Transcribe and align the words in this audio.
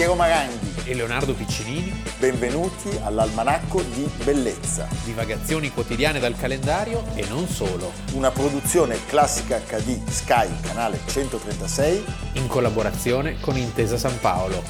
Piero 0.00 0.14
Maranghi 0.14 0.84
e 0.86 0.94
Leonardo 0.94 1.34
Piccinini. 1.34 1.92
Benvenuti 2.18 2.88
all'Almanacco 3.04 3.82
di 3.82 4.10
Bellezza. 4.24 4.88
Divagazioni 5.04 5.70
quotidiane 5.70 6.18
dal 6.18 6.34
calendario 6.38 7.04
e 7.14 7.26
non 7.28 7.46
solo. 7.46 7.92
Una 8.14 8.30
produzione 8.30 8.96
classica 9.04 9.58
HD 9.58 10.02
Sky, 10.08 10.48
canale 10.62 11.00
136. 11.04 12.04
In 12.36 12.46
collaborazione 12.46 13.38
con 13.40 13.58
Intesa 13.58 13.98
San 13.98 14.18
Paolo. 14.20 14.62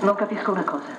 Non 0.00 0.14
capisco 0.14 0.50
una 0.50 0.64
cosa. 0.64 0.96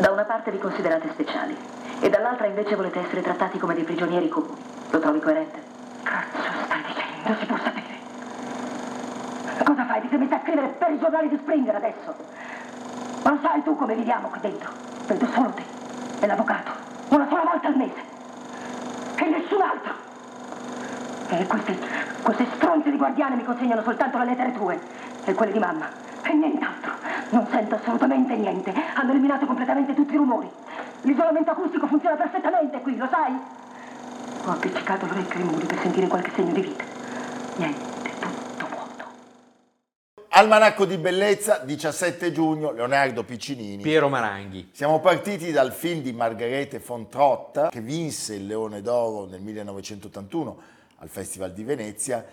Da 0.00 0.10
una 0.10 0.24
parte 0.24 0.50
vi 0.50 0.58
considerate 0.58 1.10
speciali 1.12 1.56
e 2.00 2.10
dall'altra 2.10 2.48
invece 2.48 2.74
volete 2.74 2.98
essere 2.98 3.22
trattati 3.22 3.58
come 3.58 3.74
dei 3.74 3.84
prigionieri 3.84 4.28
comuni. 4.28 4.69
Lo 4.90 4.98
trovi 4.98 5.20
coerente? 5.20 5.62
Cazzo 6.02 6.38
stai 6.64 6.82
dicendo? 6.82 7.38
Si 7.38 7.46
può 7.46 7.56
sapere. 7.56 7.98
Cosa 9.64 9.84
fai? 9.84 10.00
Ti 10.00 10.08
sei 10.08 10.18
messa 10.18 10.34
a 10.34 10.40
scrivere 10.40 10.66
per 10.68 10.90
i 10.90 10.98
giornali 10.98 11.28
di 11.28 11.36
Springer 11.36 11.74
adesso? 11.76 12.14
Ma 13.22 13.30
lo 13.30 13.38
sai 13.40 13.62
tu 13.62 13.76
come 13.76 13.94
viviamo 13.94 14.28
qui 14.28 14.40
dentro? 14.40 14.72
Vedo 15.06 15.26
solo 15.32 15.50
te 15.50 15.62
e 16.20 16.26
l'avvocato. 16.26 16.72
Una 17.10 17.26
sola 17.28 17.42
volta 17.44 17.68
al 17.68 17.76
mese. 17.76 18.02
E 19.16 19.24
nessun 19.28 19.60
altro. 19.62 19.92
E 21.28 21.46
queste, 21.46 21.78
queste 22.22 22.46
stronze 22.56 22.90
di 22.90 22.96
guardiane 22.96 23.36
mi 23.36 23.44
consegnano 23.44 23.82
soltanto 23.82 24.18
le 24.18 24.24
lettere 24.24 24.52
tue 24.52 24.80
e 25.24 25.34
quelle 25.34 25.52
di 25.52 25.58
mamma. 25.58 25.86
E 26.22 26.34
nient'altro. 26.34 26.90
Non 27.30 27.46
sento 27.48 27.76
assolutamente 27.76 28.34
niente. 28.34 28.74
Hanno 28.94 29.10
eliminato 29.10 29.46
completamente 29.46 29.94
tutti 29.94 30.14
i 30.14 30.16
rumori. 30.16 30.50
L'isolamento 31.02 31.52
acustico 31.52 31.86
funziona 31.86 32.16
perfettamente 32.16 32.80
qui, 32.80 32.96
lo 32.96 33.08
sai? 33.08 33.38
Ho 34.44 34.52
appiccicato 34.52 35.04
l'orecchio 35.06 35.40
ai 35.40 35.44
muri 35.44 35.66
per 35.66 35.78
sentire 35.80 36.06
qualche 36.06 36.30
segno 36.34 36.52
di 36.52 36.62
vita. 36.62 36.84
Niente, 37.56 38.10
tutto 38.18 38.66
vuoto. 38.70 39.04
Almanacco 40.30 40.86
di 40.86 40.96
Bellezza, 40.96 41.58
17 41.58 42.32
giugno, 42.32 42.70
Leonardo 42.72 43.22
Piccinini. 43.22 43.82
Piero 43.82 44.08
Maranghi. 44.08 44.70
Siamo 44.72 44.98
partiti 45.00 45.52
dal 45.52 45.72
film 45.72 46.00
di 46.00 46.12
Margherete 46.12 46.78
von 46.78 47.08
Trotta, 47.10 47.68
che 47.68 47.82
vinse 47.82 48.36
il 48.36 48.46
Leone 48.46 48.80
d'Oro 48.80 49.26
nel 49.26 49.42
1981 49.42 50.58
al 50.98 51.08
Festival 51.08 51.52
di 51.52 51.62
Venezia. 51.62 52.24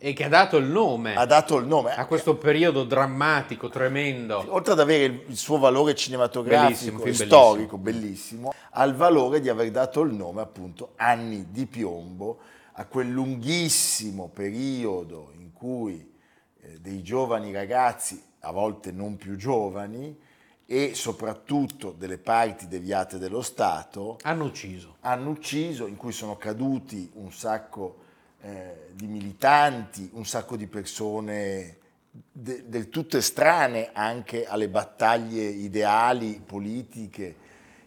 E 0.00 0.12
che 0.12 0.24
ha 0.24 0.28
dato 0.28 0.58
il 0.58 0.66
nome. 0.66 1.16
Ha 1.16 1.26
dato 1.26 1.56
il 1.56 1.66
nome. 1.66 1.92
A 1.92 2.06
questo 2.06 2.36
periodo 2.36 2.84
drammatico, 2.84 3.68
tremendo. 3.68 4.44
Oltre 4.48 4.72
ad 4.72 4.80
avere 4.80 5.24
il 5.26 5.36
suo 5.36 5.58
valore 5.58 5.96
cinematografico 5.96 7.02
e 7.02 7.12
storico, 7.12 7.78
bellissimo, 7.78 8.52
ha 8.70 8.84
il 8.84 8.94
valore 8.94 9.40
di 9.40 9.48
aver 9.48 9.72
dato 9.72 10.02
il 10.02 10.14
nome 10.14 10.40
appunto 10.40 10.92
Anni 10.96 11.48
di 11.50 11.66
piombo 11.66 12.38
a 12.74 12.86
quel 12.86 13.10
lunghissimo 13.10 14.28
periodo 14.28 15.32
in 15.36 15.52
cui 15.52 16.14
eh, 16.60 16.78
dei 16.78 17.02
giovani 17.02 17.50
ragazzi, 17.50 18.22
a 18.40 18.52
volte 18.52 18.92
non 18.92 19.16
più 19.16 19.34
giovani, 19.34 20.16
e 20.64 20.94
soprattutto 20.94 21.90
delle 21.90 22.18
parti 22.18 22.68
deviate 22.68 23.18
dello 23.18 23.42
Stato 23.42 24.18
hanno 24.22 24.44
ucciso. 24.44 24.96
Hanno 25.00 25.30
ucciso, 25.30 25.88
in 25.88 25.96
cui 25.96 26.12
sono 26.12 26.36
caduti 26.36 27.10
un 27.14 27.32
sacco 27.32 28.06
eh, 28.40 28.90
di 28.92 29.06
militanti, 29.06 30.08
un 30.12 30.24
sacco 30.24 30.56
di 30.56 30.66
persone 30.66 31.76
de, 32.10 32.64
del 32.66 32.88
tutto 32.88 33.16
estranee 33.16 33.90
anche 33.92 34.46
alle 34.46 34.68
battaglie 34.68 35.44
ideali, 35.44 36.40
politiche 36.44 37.36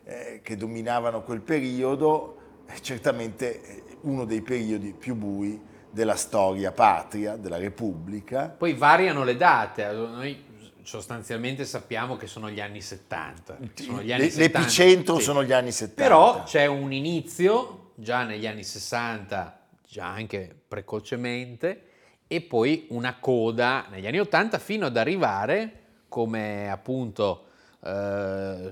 eh, 0.03 0.39
che 0.43 0.57
dominavano 0.57 1.23
quel 1.23 1.41
periodo, 1.41 2.37
certamente 2.81 3.61
eh, 3.63 3.83
uno 4.01 4.25
dei 4.25 4.41
periodi 4.41 4.93
più 4.93 5.15
bui 5.15 5.59
della 5.89 6.15
storia 6.15 6.71
patria, 6.71 7.35
della 7.35 7.57
Repubblica. 7.57 8.49
Poi 8.49 8.73
variano 8.73 9.23
le 9.23 9.35
date, 9.35 9.91
noi 9.91 10.49
sostanzialmente 10.83 11.63
sappiamo 11.65 12.17
che 12.17 12.27
sono 12.27 12.49
gli 12.49 12.59
anni 12.59 12.81
70. 12.81 13.57
Sono 13.75 14.01
gli 14.01 14.11
anni 14.11 14.31
L'epicentro 14.31 15.15
70, 15.15 15.15
sì. 15.15 15.21
sono 15.21 15.43
gli 15.43 15.51
anni 15.51 15.71
70. 15.71 16.01
Però 16.01 16.43
c'è 16.43 16.65
un 16.65 16.91
inizio, 16.91 17.91
già 17.95 18.23
negli 18.23 18.47
anni 18.47 18.63
60 18.63 19.60
già 19.91 20.07
anche 20.07 20.55
precocemente, 20.69 21.83
e 22.25 22.39
poi 22.39 22.85
una 22.91 23.19
coda 23.19 23.87
negli 23.91 24.07
anni 24.07 24.21
80 24.21 24.57
fino 24.57 24.85
ad 24.85 24.95
arrivare, 24.95 25.79
come 26.07 26.71
appunto 26.71 27.47
eh, 27.83 28.71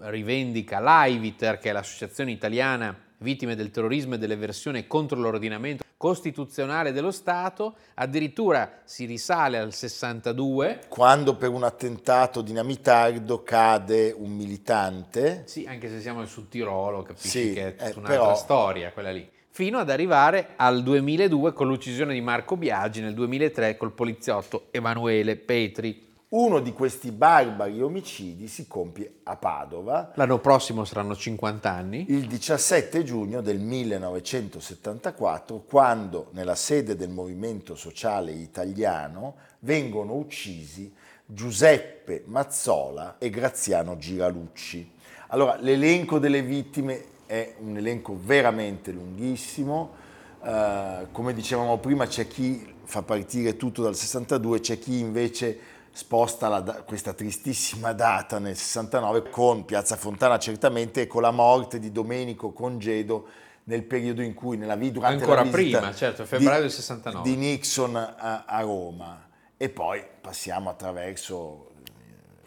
rivendica 0.00 0.78
l'AIVITER, 0.78 1.56
che 1.56 1.70
è 1.70 1.72
l'Associazione 1.72 2.32
Italiana 2.32 3.06
Vittime 3.20 3.56
del 3.56 3.70
Terrorismo 3.70 4.14
e 4.14 4.18
dell'Eversione 4.18 4.86
contro 4.86 5.18
l'ordinamento 5.18 5.84
costituzionale 5.96 6.92
dello 6.92 7.10
Stato, 7.10 7.76
addirittura 7.94 8.82
si 8.84 9.06
risale 9.06 9.56
al 9.58 9.72
62. 9.72 10.82
Quando 10.88 11.34
per 11.34 11.48
un 11.48 11.64
attentato 11.64 12.42
dinamitardo 12.42 13.42
cade 13.42 14.12
un 14.16 14.30
militante. 14.36 15.44
Sì, 15.46 15.64
anche 15.66 15.88
se 15.88 16.00
siamo 16.00 16.24
sul 16.26 16.48
Tirolo, 16.48 17.02
capisci 17.02 17.28
sì, 17.28 17.52
che 17.54 17.74
è 17.74 17.86
eh, 17.86 17.92
un'altra 17.96 18.02
però... 18.02 18.34
storia 18.36 18.92
quella 18.92 19.10
lì 19.10 19.36
fino 19.58 19.78
ad 19.78 19.90
arrivare 19.90 20.50
al 20.54 20.84
2002 20.84 21.52
con 21.52 21.66
l'uccisione 21.66 22.14
di 22.14 22.20
Marco 22.20 22.56
Biagi, 22.56 23.00
nel 23.00 23.12
2003 23.12 23.76
col 23.76 23.90
poliziotto 23.90 24.68
Emanuele 24.70 25.34
Petri. 25.34 26.14
Uno 26.28 26.60
di 26.60 26.72
questi 26.72 27.10
barbari 27.10 27.82
omicidi 27.82 28.46
si 28.46 28.68
compie 28.68 29.14
a 29.24 29.34
Padova. 29.34 30.12
L'anno 30.14 30.38
prossimo 30.38 30.84
saranno 30.84 31.16
50 31.16 31.68
anni. 31.68 32.06
Il 32.08 32.28
17 32.28 33.02
giugno 33.02 33.40
del 33.40 33.58
1974, 33.58 35.64
quando 35.68 36.28
nella 36.34 36.54
sede 36.54 36.94
del 36.94 37.10
Movimento 37.10 37.74
Sociale 37.74 38.30
Italiano 38.30 39.38
vengono 39.58 40.14
uccisi 40.14 40.94
Giuseppe 41.26 42.22
Mazzola 42.26 43.16
e 43.18 43.28
Graziano 43.28 43.96
Giralucci. 43.96 44.92
Allora, 45.30 45.56
l'elenco 45.58 46.20
delle 46.20 46.42
vittime 46.42 47.16
è 47.28 47.56
un 47.58 47.76
elenco 47.76 48.18
veramente 48.18 48.90
lunghissimo. 48.90 50.06
Uh, 50.40 51.08
come 51.12 51.34
dicevamo 51.34 51.76
prima, 51.76 52.06
c'è 52.06 52.26
chi 52.26 52.74
fa 52.84 53.02
partire 53.02 53.58
tutto 53.58 53.82
dal 53.82 53.94
62, 53.94 54.60
c'è 54.60 54.78
chi 54.78 54.98
invece 54.98 55.58
sposta 55.92 56.48
la, 56.48 56.62
questa 56.86 57.12
tristissima 57.12 57.92
data 57.92 58.38
nel 58.38 58.56
69 58.56 59.28
con 59.30 59.64
Piazza 59.64 59.96
Fontana 59.96 60.38
certamente 60.38 61.02
e 61.02 61.06
con 61.06 61.22
la 61.22 61.32
morte 61.32 61.78
di 61.78 61.90
Domenico 61.90 62.52
Congedo 62.52 63.26
nel 63.64 63.82
periodo 63.82 64.22
in 64.22 64.32
cui 64.32 64.56
nella 64.56 64.76
vita 64.76 64.94
durante 64.94 65.24
ancora 65.24 65.44
la 65.44 65.50
prima, 65.50 65.94
certo, 65.94 66.24
febbraio 66.24 66.62
del 66.62 66.70
69 66.70 67.28
di 67.28 67.36
Nixon 67.36 67.96
a, 67.96 68.44
a 68.46 68.60
Roma 68.60 69.28
e 69.56 69.68
poi 69.68 70.02
passiamo 70.20 70.70
attraverso 70.70 71.68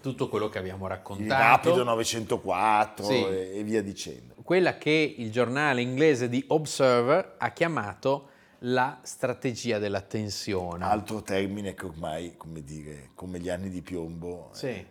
tutto 0.01 0.29
quello 0.29 0.49
che 0.49 0.57
abbiamo 0.57 0.87
raccontato. 0.87 1.23
Il 1.23 1.29
rapido 1.29 1.83
904 1.83 3.05
sì. 3.05 3.23
e, 3.23 3.51
e 3.59 3.63
via 3.63 3.83
dicendo. 3.83 4.30
Quella 4.43 4.77
che 4.77 5.15
il 5.17 5.31
giornale 5.31 5.81
inglese 5.81 6.29
The 6.29 6.43
Observer 6.47 7.35
ha 7.37 7.51
chiamato 7.51 8.29
la 8.59 8.99
strategia 9.03 9.79
della 9.79 10.01
tensione. 10.01 10.83
Altro 10.83 11.21
termine 11.21 11.73
che 11.73 11.85
ormai, 11.85 12.35
come 12.37 12.63
dire, 12.63 13.11
come 13.15 13.39
gli 13.39 13.49
anni 13.49 13.69
di 13.69 13.81
piombo, 13.81 14.49
sì. 14.53 14.67
è, 14.67 14.85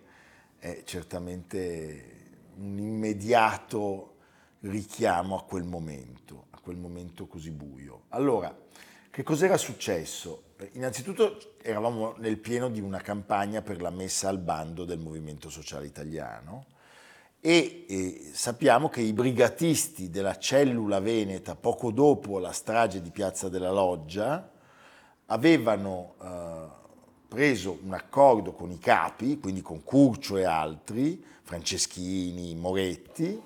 è 0.59 0.83
certamente 0.85 2.19
un 2.57 2.79
immediato 2.79 4.17
richiamo 4.61 5.39
a 5.39 5.45
quel 5.45 5.65
momento, 5.65 6.47
a 6.51 6.59
quel 6.61 6.77
momento 6.77 7.27
così 7.27 7.51
buio. 7.51 8.03
Allora, 8.09 8.55
che 9.11 9.23
cos'era 9.23 9.57
successo? 9.57 10.49
Innanzitutto 10.73 11.55
eravamo 11.63 12.15
nel 12.19 12.39
pieno 12.39 12.69
di 12.69 12.81
una 12.81 13.01
campagna 13.01 13.63
per 13.63 13.81
la 13.81 13.91
messa 13.91 14.29
al 14.29 14.39
bando 14.39 14.85
del 14.85 14.99
Movimento 14.99 15.49
Sociale 15.49 15.87
Italiano 15.87 16.67
e, 17.41 17.87
e 17.89 18.31
sappiamo 18.33 18.89
che 18.89 19.01
i 19.01 19.13
brigatisti 19.15 20.11
della 20.11 20.37
cellula 20.39 21.01
veneta, 21.01 21.57
poco 21.57 21.91
dopo 21.91 22.39
la 22.39 22.53
strage 22.53 23.01
di 23.01 23.11
Piazza 23.11 23.49
della 23.49 23.71
Loggia, 23.71 24.51
avevano 25.27 26.15
eh, 26.23 26.79
preso 27.29 27.79
un 27.83 27.95
accordo 27.95 28.53
con 28.53 28.71
i 28.71 28.79
capi, 28.79 29.39
quindi 29.39 29.63
con 29.63 29.83
Curcio 29.83 30.37
e 30.37 30.45
altri, 30.45 31.25
Franceschini, 31.43 32.55
Moretti, 32.57 33.41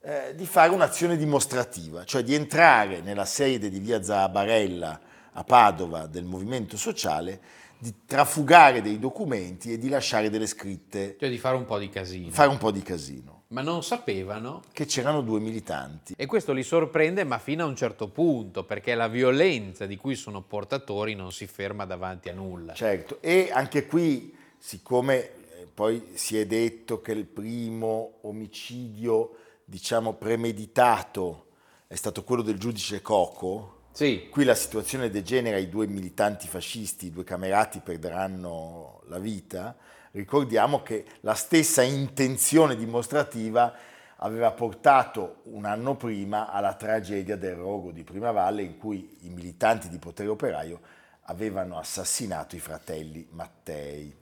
eh, 0.00 0.34
di 0.34 0.46
fare 0.46 0.72
un'azione 0.72 1.16
dimostrativa, 1.16 2.04
cioè 2.04 2.22
di 2.22 2.34
entrare 2.34 3.00
nella 3.00 3.24
sede 3.24 3.68
di 3.68 3.78
via 3.78 4.02
Zabarella 4.02 5.00
a 5.32 5.44
Padova 5.44 6.06
del 6.06 6.24
movimento 6.24 6.76
sociale 6.76 7.40
di 7.78 7.94
trafugare 8.04 8.82
dei 8.82 8.98
documenti 8.98 9.72
e 9.72 9.78
di 9.78 9.88
lasciare 9.88 10.30
delle 10.30 10.46
scritte. 10.46 11.16
Cioè 11.18 11.28
di 11.28 11.38
fare 11.38 11.56
un 11.56 11.64
po' 11.64 11.78
di 11.78 11.88
casino. 11.88 12.30
Fare 12.30 12.48
un 12.48 12.58
po' 12.58 12.70
di 12.70 12.82
casino. 12.82 13.44
Ma 13.48 13.62
non 13.62 13.82
sapevano 13.82 14.62
che 14.72 14.84
c'erano 14.84 15.22
due 15.22 15.40
militanti. 15.40 16.14
E 16.16 16.26
questo 16.26 16.52
li 16.52 16.62
sorprende, 16.62 17.24
ma 17.24 17.38
fino 17.38 17.64
a 17.64 17.66
un 17.66 17.76
certo 17.76 18.08
punto, 18.08 18.64
perché 18.64 18.94
la 18.94 19.08
violenza 19.08 19.86
di 19.86 19.96
cui 19.96 20.16
sono 20.16 20.42
portatori 20.42 21.14
non 21.14 21.32
si 21.32 21.46
ferma 21.46 21.86
davanti 21.86 22.28
a 22.28 22.34
nulla. 22.34 22.74
Certo, 22.74 23.18
e 23.20 23.48
anche 23.50 23.86
qui, 23.86 24.36
siccome 24.58 25.16
eh, 25.16 25.66
poi 25.72 26.10
si 26.14 26.36
è 26.36 26.44
detto 26.44 27.00
che 27.00 27.12
il 27.12 27.24
primo 27.24 28.18
omicidio, 28.22 29.36
diciamo, 29.64 30.14
premeditato 30.14 31.46
è 31.86 31.94
stato 31.94 32.24
quello 32.24 32.42
del 32.42 32.58
giudice 32.58 33.00
Coco, 33.00 33.77
Sì. 33.98 34.28
Qui 34.30 34.44
la 34.44 34.54
situazione 34.54 35.10
degenera, 35.10 35.56
i 35.56 35.68
due 35.68 35.88
militanti 35.88 36.46
fascisti, 36.46 37.06
i 37.06 37.10
due 37.10 37.24
camerati 37.24 37.80
perderanno 37.80 39.02
la 39.08 39.18
vita. 39.18 39.74
Ricordiamo 40.12 40.82
che 40.84 41.04
la 41.22 41.34
stessa 41.34 41.82
intenzione 41.82 42.76
dimostrativa 42.76 43.74
aveva 44.18 44.52
portato 44.52 45.40
un 45.46 45.64
anno 45.64 45.96
prima 45.96 46.52
alla 46.52 46.74
tragedia 46.74 47.34
del 47.34 47.56
rogo 47.56 47.90
di 47.90 48.04
Primavalle 48.04 48.62
in 48.62 48.78
cui 48.78 49.16
i 49.22 49.30
militanti 49.30 49.88
di 49.88 49.98
potere 49.98 50.28
operaio 50.28 50.78
avevano 51.22 51.76
assassinato 51.76 52.54
i 52.54 52.60
fratelli 52.60 53.26
Mattei. 53.30 54.14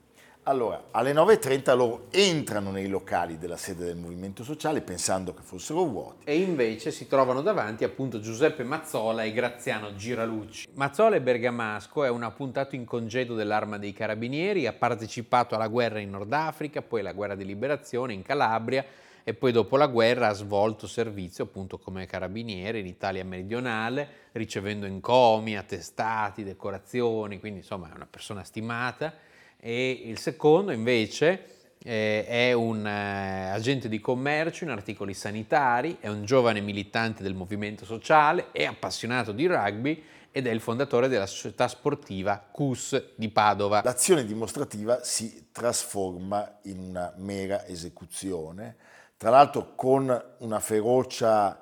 Allora, 0.47 0.85
alle 0.91 1.11
9.30 1.11 1.75
loro 1.75 2.07
entrano 2.09 2.71
nei 2.71 2.87
locali 2.87 3.37
della 3.37 3.57
sede 3.57 3.83
del 3.83 3.97
Movimento 3.97 4.45
Sociale 4.45 4.79
pensando 4.79 5.33
che 5.33 5.41
fossero 5.41 5.83
vuoti. 5.83 6.23
E 6.23 6.39
invece 6.39 6.89
si 6.89 7.05
trovano 7.05 7.41
davanti 7.41 7.83
appunto 7.83 8.21
Giuseppe 8.21 8.63
Mazzola 8.63 9.23
e 9.23 9.33
Graziano 9.33 9.93
Giralucci. 9.93 10.69
Mazzola 10.75 11.17
è 11.17 11.19
bergamasco, 11.19 12.05
è 12.05 12.09
un 12.09 12.23
appuntato 12.23 12.75
in 12.75 12.85
congedo 12.85 13.35
dell'Arma 13.35 13.77
dei 13.77 13.91
Carabinieri, 13.91 14.67
ha 14.67 14.71
partecipato 14.71 15.53
alla 15.53 15.67
guerra 15.67 15.99
in 15.99 16.11
Nord 16.11 16.31
Africa, 16.31 16.81
poi 16.81 17.01
alla 17.01 17.11
guerra 17.11 17.35
di 17.35 17.43
liberazione 17.43 18.13
in 18.13 18.21
Calabria 18.21 18.85
e 19.25 19.33
poi 19.33 19.51
dopo 19.51 19.75
la 19.75 19.87
guerra 19.87 20.29
ha 20.29 20.33
svolto 20.33 20.87
servizio 20.87 21.43
appunto 21.43 21.77
come 21.77 22.05
carabiniere 22.05 22.79
in 22.79 22.85
Italia 22.85 23.25
meridionale, 23.25 24.07
ricevendo 24.31 24.85
encomi, 24.85 25.57
attestati, 25.57 26.45
decorazioni, 26.45 27.37
quindi 27.37 27.59
insomma 27.59 27.91
è 27.91 27.93
una 27.93 28.07
persona 28.09 28.45
stimata. 28.45 29.13
E 29.59 29.91
il 30.05 30.19
secondo 30.19 30.71
invece 30.71 31.45
eh, 31.83 32.25
è 32.25 32.53
un 32.53 32.85
eh, 32.85 33.49
agente 33.49 33.89
di 33.89 33.99
commercio 33.99 34.63
in 34.63 34.69
articoli 34.69 35.13
sanitari, 35.13 35.97
è 35.99 36.07
un 36.07 36.25
giovane 36.25 36.61
militante 36.61 37.23
del 37.23 37.33
movimento 37.33 37.85
sociale, 37.85 38.51
è 38.51 38.65
appassionato 38.65 39.31
di 39.31 39.47
rugby 39.47 40.03
ed 40.31 40.45
è 40.45 40.51
il 40.51 40.59
fondatore 40.59 41.07
della 41.07 41.25
società 41.25 41.67
sportiva 41.67 42.45
CUS 42.51 43.13
di 43.15 43.29
Padova. 43.29 43.81
L'azione 43.83 44.25
dimostrativa 44.25 45.03
si 45.03 45.47
trasforma 45.51 46.59
in 46.63 46.79
una 46.79 47.13
mera 47.17 47.65
esecuzione 47.65 48.75
tra 49.17 49.31
l'altro 49.31 49.73
con 49.73 50.23
una 50.37 50.59
ferocia 50.59 51.59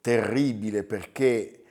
terribile 0.00 0.82
perché 0.82 1.62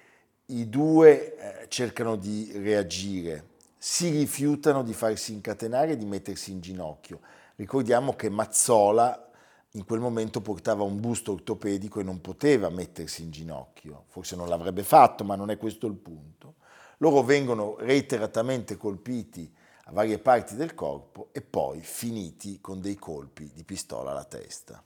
i 0.46 0.70
due 0.70 1.36
eh, 1.36 1.68
cercano 1.68 2.16
di 2.16 2.52
reagire, 2.56 3.44
si 3.82 4.10
rifiutano 4.10 4.84
di 4.84 4.92
farsi 4.92 5.32
incatenare 5.32 5.94
e 5.94 5.98
di 5.98 6.04
mettersi 6.04 6.52
in 6.52 6.60
ginocchio. 6.60 7.22
Ricordiamo 7.56 8.14
che 8.14 8.30
Mazzola 8.30 9.30
in 9.74 9.86
quel 9.86 10.02
momento 10.02 10.42
portava 10.42 10.84
un 10.84 11.00
busto 11.00 11.32
ortopedico 11.32 12.02
e 12.02 12.04
non 12.04 12.20
poteva 12.20 12.70
mettersi 12.70 13.24
in 13.24 13.32
ginocchio, 13.32 14.04
forse 14.08 14.36
non 14.36 14.50
l'avrebbe 14.50 14.84
fatto, 14.84 15.24
ma 15.24 15.36
non 15.36 15.50
è 15.50 15.58
questo 15.58 15.88
il 15.88 15.94
punto. 15.94 16.56
Loro 16.98 17.24
vengono 17.24 17.78
reiteratamente 17.80 18.76
colpiti 18.76 19.50
a 19.86 19.92
varie 19.94 20.20
parti 20.20 20.56
del 20.56 20.76
corpo 20.76 21.30
e 21.32 21.40
poi 21.40 21.80
finiti 21.80 22.60
con 22.60 22.82
dei 22.82 22.96
colpi 22.96 23.50
di 23.54 23.64
pistola 23.64 24.12
alla 24.12 24.26
testa. 24.26 24.84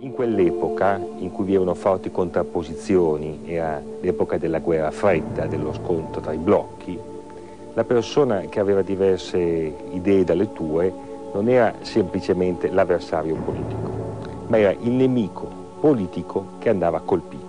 In 0.00 0.12
quell'epoca, 0.12 0.96
in 0.96 1.30
cui 1.30 1.46
vi 1.46 1.54
erano 1.54 1.74
forti 1.74 2.10
contrapposizioni, 2.10 3.50
era 3.50 3.80
l'epoca 4.02 4.36
della 4.36 4.58
guerra 4.58 4.90
fredda, 4.90 5.46
dello 5.46 5.72
scontro 5.72 6.20
tra 6.20 6.34
i 6.34 6.38
blocchi, 6.38 7.14
la 7.76 7.84
persona 7.84 8.40
che 8.48 8.58
aveva 8.58 8.80
diverse 8.80 9.38
idee 9.38 10.24
dalle 10.24 10.50
tue 10.54 10.90
non 11.34 11.46
era 11.46 11.74
semplicemente 11.82 12.70
l'avversario 12.70 13.34
politico, 13.34 13.90
ma 14.46 14.56
era 14.56 14.70
il 14.70 14.92
nemico 14.92 15.46
politico 15.78 16.52
che 16.58 16.70
andava 16.70 17.00
colpito. 17.00 17.44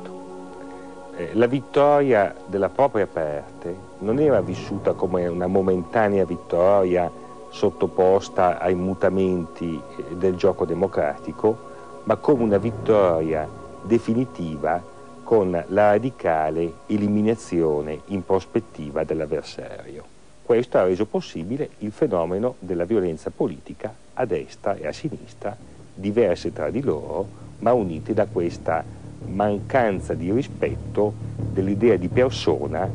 Eh, 1.15 1.29
la 1.31 1.45
vittoria 1.45 2.35
della 2.45 2.67
propria 2.67 3.07
parte 3.07 3.73
non 3.99 4.19
era 4.19 4.41
vissuta 4.41 4.91
come 4.91 5.25
una 5.27 5.47
momentanea 5.47 6.25
vittoria 6.25 7.09
sottoposta 7.47 8.59
ai 8.59 8.75
mutamenti 8.75 9.81
eh, 9.95 10.15
del 10.17 10.35
gioco 10.35 10.65
democratico, 10.65 11.57
ma 12.03 12.17
come 12.17 12.43
una 12.43 12.57
vittoria 12.57 13.47
definitiva 13.81 14.83
con 15.23 15.51
la 15.51 15.91
radicale 15.91 16.73
eliminazione 16.87 18.01
in 18.07 18.25
prospettiva 18.25 19.05
dell'avversario. 19.05 20.15
Questo 20.47 20.77
ha 20.77 20.83
reso 20.83 21.05
possibile 21.05 21.71
il 21.79 21.91
fenomeno 21.91 22.55
della 22.59 22.85
violenza 22.85 23.29
politica 23.31 23.93
a 24.13 24.23
destra 24.23 24.77
e 24.77 24.87
a 24.87 24.93
sinistra, 24.93 25.53
diverse 25.93 26.53
tra 26.53 26.69
di 26.69 26.81
loro, 26.81 27.27
ma 27.59 27.73
unite 27.73 28.13
da 28.13 28.27
questa 28.27 28.81
mancanza 29.25 30.13
di 30.13 30.31
rispetto 30.31 31.13
dell'idea 31.51 31.97
di 31.97 32.07
persona 32.07 32.89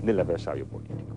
nell'avversario 0.00 0.66
politico 0.66 1.07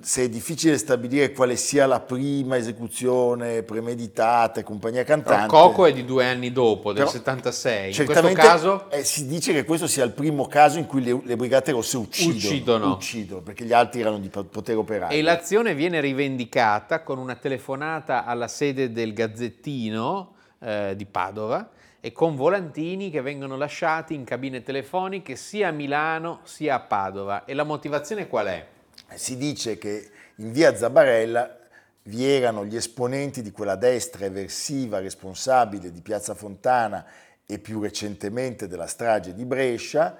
se 0.00 0.24
è 0.24 0.28
difficile 0.28 0.78
stabilire 0.78 1.32
quale 1.32 1.56
sia 1.56 1.86
la 1.86 2.00
prima 2.00 2.56
esecuzione 2.56 3.62
premeditata 3.62 4.60
e 4.60 4.62
compagnia 4.62 5.04
cantante. 5.04 5.46
Però 5.46 5.68
Coco 5.68 5.86
è 5.86 5.92
di 5.92 6.04
due 6.04 6.26
anni 6.26 6.52
dopo, 6.52 6.92
del 6.92 7.08
76. 7.08 7.96
In 7.98 8.04
questo 8.06 8.32
caso 8.32 8.90
eh, 8.90 9.04
si 9.04 9.26
dice 9.26 9.52
che 9.52 9.64
questo 9.64 9.86
sia 9.86 10.04
il 10.04 10.12
primo 10.12 10.46
caso 10.46 10.78
in 10.78 10.86
cui 10.86 11.02
le, 11.02 11.20
le 11.22 11.36
Brigate 11.36 11.72
Rosse 11.72 11.96
uccidono, 11.96 12.36
uccidono. 12.36 12.92
uccidono. 12.92 13.40
perché 13.42 13.64
gli 13.64 13.72
altri 13.72 14.00
erano 14.00 14.18
di 14.18 14.28
potere 14.28 14.78
operario. 14.78 15.16
E 15.16 15.22
l'azione 15.22 15.74
viene 15.74 16.00
rivendicata 16.00 17.02
con 17.02 17.18
una 17.18 17.34
telefonata 17.34 18.24
alla 18.24 18.48
sede 18.48 18.92
del 18.92 19.12
Gazzettino 19.12 20.34
eh, 20.60 20.94
di 20.96 21.06
Padova 21.06 21.70
e 22.00 22.12
con 22.12 22.36
volantini 22.36 23.10
che 23.10 23.20
vengono 23.20 23.56
lasciati 23.56 24.14
in 24.14 24.24
cabine 24.24 24.62
telefoniche 24.62 25.34
sia 25.36 25.68
a 25.68 25.72
Milano 25.72 26.40
sia 26.44 26.76
a 26.76 26.80
Padova. 26.80 27.44
E 27.44 27.54
la 27.54 27.64
motivazione 27.64 28.28
qual 28.28 28.46
è? 28.46 28.66
Si 29.16 29.36
dice 29.36 29.78
che 29.78 30.10
in 30.36 30.52
via 30.52 30.76
Zabarella 30.76 31.56
vi 32.04 32.26
erano 32.26 32.64
gli 32.64 32.76
esponenti 32.76 33.42
di 33.42 33.50
quella 33.50 33.76
destra 33.76 34.24
eversiva 34.24 34.98
responsabile 34.98 35.90
di 35.92 36.00
Piazza 36.00 36.34
Fontana 36.34 37.04
e 37.44 37.58
più 37.58 37.80
recentemente 37.80 38.66
della 38.66 38.86
strage 38.86 39.34
di 39.34 39.44
Brescia 39.44 40.16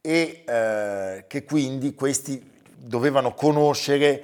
e 0.00 0.44
eh, 0.46 1.24
che 1.26 1.44
quindi 1.44 1.94
questi 1.94 2.52
dovevano 2.76 3.34
conoscere 3.34 4.22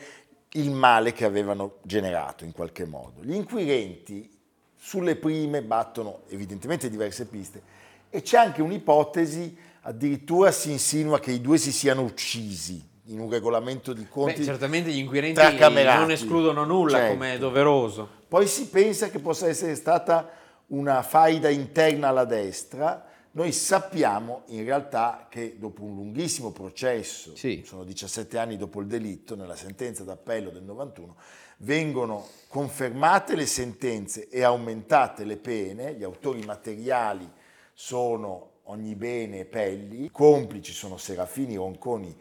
il 0.52 0.70
male 0.70 1.12
che 1.12 1.24
avevano 1.24 1.78
generato 1.82 2.44
in 2.44 2.52
qualche 2.52 2.84
modo. 2.84 3.22
Gli 3.22 3.34
inquirenti 3.34 4.30
sulle 4.76 5.16
prime 5.16 5.62
battono 5.62 6.22
evidentemente 6.28 6.88
diverse 6.88 7.26
piste 7.26 7.62
e 8.10 8.22
c'è 8.22 8.38
anche 8.38 8.62
un'ipotesi, 8.62 9.56
addirittura 9.82 10.50
si 10.50 10.70
insinua 10.70 11.20
che 11.20 11.32
i 11.32 11.40
due 11.40 11.58
si 11.58 11.72
siano 11.72 12.02
uccisi 12.02 12.90
in 13.06 13.18
un 13.18 13.28
regolamento 13.28 13.92
di 13.92 14.06
conti. 14.06 14.38
Beh, 14.38 14.44
certamente 14.44 14.90
gli 14.90 14.98
inquirenti 14.98 15.40
non 15.58 16.10
escludono 16.10 16.64
nulla, 16.64 16.98
certo. 16.98 17.12
come 17.12 17.34
è 17.34 17.38
doveroso. 17.38 18.08
Poi 18.28 18.46
si 18.46 18.68
pensa 18.68 19.10
che 19.10 19.18
possa 19.18 19.48
essere 19.48 19.74
stata 19.74 20.30
una 20.68 21.02
faida 21.02 21.48
interna 21.48 22.08
alla 22.08 22.24
destra. 22.24 23.06
Noi 23.32 23.50
sappiamo 23.52 24.42
in 24.48 24.64
realtà 24.64 25.26
che 25.30 25.56
dopo 25.58 25.82
un 25.82 25.94
lunghissimo 25.94 26.52
processo, 26.52 27.34
sì. 27.34 27.62
sono 27.64 27.82
17 27.82 28.38
anni 28.38 28.56
dopo 28.56 28.80
il 28.80 28.86
delitto, 28.86 29.34
nella 29.34 29.56
sentenza 29.56 30.04
d'appello 30.04 30.50
del 30.50 30.62
91, 30.62 31.16
vengono 31.58 32.26
confermate 32.48 33.34
le 33.34 33.46
sentenze 33.46 34.28
e 34.28 34.42
aumentate 34.42 35.24
le 35.24 35.38
pene, 35.38 35.94
gli 35.94 36.02
autori 36.02 36.42
materiali 36.44 37.28
sono 37.72 38.50
Ogni 38.64 38.94
Bene 38.94 39.40
e 39.40 39.44
Pelli, 39.44 40.04
i 40.04 40.10
complici 40.10 40.72
sono 40.72 40.96
Serafini, 40.96 41.56
Ronconi 41.56 42.14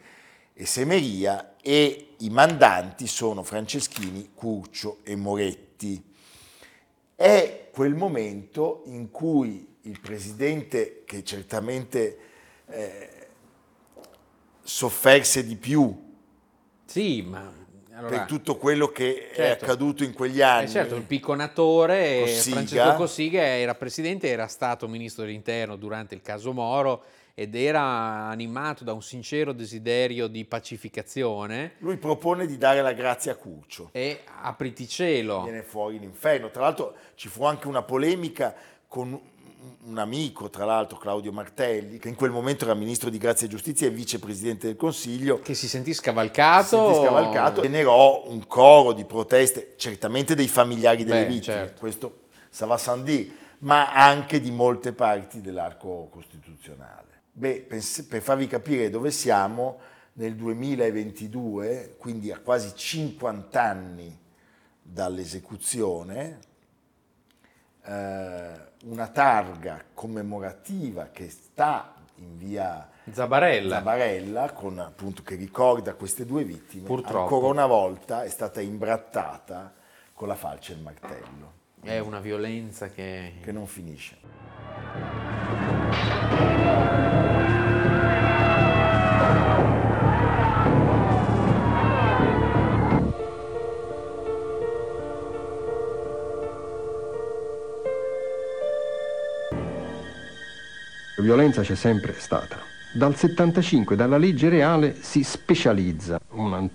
e 0.54 0.66
Semeria 0.66 1.56
e 1.60 2.14
i 2.18 2.30
mandanti 2.30 3.06
sono 3.06 3.42
Franceschini, 3.42 4.30
Curcio 4.34 4.98
e 5.02 5.16
Moretti. 5.16 6.02
È 7.14 7.68
quel 7.72 7.94
momento 7.94 8.82
in 8.86 9.10
cui 9.10 9.76
il 9.82 10.00
presidente, 10.00 11.02
che 11.04 11.24
certamente 11.24 12.18
eh, 12.66 13.28
sofferse 14.62 15.44
di 15.44 15.56
più 15.56 16.10
sì, 16.92 17.22
ma 17.22 17.50
allora, 17.94 18.18
per 18.18 18.26
tutto 18.26 18.56
quello 18.56 18.88
che 18.88 19.30
certo, 19.34 19.40
è 19.40 19.48
accaduto 19.48 20.04
in 20.04 20.12
quegli 20.12 20.42
anni. 20.42 20.64
Eh 20.66 20.68
certo, 20.68 20.94
il 20.94 21.04
picconatore 21.04 22.20
Cossiga. 22.20 22.56
Francesco 22.56 22.94
Cossiga 22.96 23.42
era 23.42 23.74
presidente, 23.74 24.28
era 24.28 24.46
stato 24.46 24.86
ministro 24.88 25.24
dell'interno 25.24 25.76
durante 25.76 26.14
il 26.14 26.20
caso 26.20 26.52
Moro 26.52 27.02
ed 27.34 27.54
era 27.54 27.82
animato 28.28 28.84
da 28.84 28.92
un 28.92 29.02
sincero 29.02 29.52
desiderio 29.52 30.26
di 30.26 30.44
pacificazione. 30.44 31.72
Lui 31.78 31.96
propone 31.96 32.46
di 32.46 32.58
dare 32.58 32.82
la 32.82 32.92
grazia 32.92 33.32
a 33.32 33.36
Curcio. 33.36 33.88
E 33.92 34.20
apriti 34.42 34.86
cielo. 34.86 35.42
Viene 35.42 35.62
fuori 35.62 35.98
l'inferno. 35.98 36.50
Tra 36.50 36.62
l'altro 36.62 36.94
ci 37.14 37.28
fu 37.28 37.44
anche 37.44 37.68
una 37.68 37.82
polemica 37.82 38.54
con 38.86 39.18
un 39.84 39.98
amico, 39.98 40.50
tra 40.50 40.64
l'altro 40.64 40.98
Claudio 40.98 41.32
Martelli, 41.32 41.98
che 41.98 42.08
in 42.08 42.14
quel 42.14 42.30
momento 42.30 42.64
era 42.64 42.74
ministro 42.74 43.10
di 43.10 43.18
Grazia 43.18 43.46
e 43.46 43.50
Giustizia 43.50 43.86
e 43.86 43.90
vicepresidente 43.90 44.66
del 44.66 44.76
Consiglio. 44.76 45.40
Che 45.40 45.54
si 45.54 45.68
sentì 45.68 45.94
scavalcato. 45.94 46.64
Si 46.64 46.76
sentì 46.76 47.06
scavalcato. 47.06 47.60
Generò 47.62 48.24
un 48.26 48.46
coro 48.46 48.92
di 48.92 49.04
proteste, 49.04 49.74
certamente 49.76 50.34
dei 50.34 50.48
familiari 50.48 51.04
delle 51.04 51.22
Beh, 51.22 51.32
vittime, 51.32 51.56
certo. 51.56 51.80
questo 51.80 52.20
Sava 52.50 52.76
Sandì, 52.76 53.34
ma 53.58 53.92
anche 53.92 54.40
di 54.40 54.50
molte 54.50 54.92
parti 54.92 55.40
dell'arco 55.40 56.08
costituzionale. 56.10 57.11
Beh, 57.34 57.66
per 58.08 58.20
farvi 58.20 58.46
capire 58.46 58.90
dove 58.90 59.10
siamo, 59.10 59.78
nel 60.14 60.34
2022, 60.36 61.96
quindi 61.98 62.30
a 62.30 62.38
quasi 62.38 62.74
50 62.74 63.62
anni 63.62 64.18
dall'esecuzione, 64.82 66.38
eh, 67.84 68.50
una 68.84 69.08
targa 69.08 69.82
commemorativa 69.94 71.08
che 71.10 71.30
sta 71.30 71.94
in 72.16 72.36
via 72.36 72.90
Zabarella, 73.10 73.76
Zabarella 73.76 74.52
con, 74.52 74.78
appunto, 74.78 75.22
che 75.22 75.34
ricorda 75.34 75.94
queste 75.94 76.26
due 76.26 76.44
vittime, 76.44 76.84
Purtroppo. 76.84 77.18
ancora 77.20 77.46
una 77.46 77.66
volta 77.66 78.24
è 78.24 78.28
stata 78.28 78.60
imbrattata 78.60 79.72
con 80.12 80.28
la 80.28 80.36
falce 80.36 80.72
e 80.72 80.76
il 80.76 80.82
martello, 80.82 81.52
è 81.80 81.98
una 81.98 82.20
violenza 82.20 82.90
che... 82.90 83.34
che 83.40 83.52
non 83.52 83.66
finisce. 83.66 84.20
Violenza 101.22 101.62
c'è 101.62 101.74
sempre 101.74 102.14
stata. 102.18 102.58
Dal 102.92 103.16
75, 103.16 103.96
dalla 103.96 104.18
legge 104.18 104.50
reale, 104.50 104.94
si 105.00 105.22
specializza, 105.22 106.20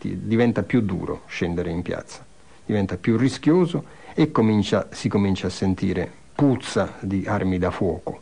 diventa 0.02 0.64
più 0.64 0.82
duro 0.82 1.22
scendere 1.28 1.70
in 1.70 1.84
piazza, 1.84 2.26
diventa 2.66 2.98
più 2.98 3.18
rischioso 3.18 3.84
e 4.16 4.32
comincia- 4.32 4.88
si 4.92 5.10
comincia 5.10 5.46
a 5.46 5.52
sentire 5.52 6.10
puzza 6.34 6.96
di 7.02 7.26
armi 7.28 7.60
da 7.60 7.70
fuoco. 7.70 8.22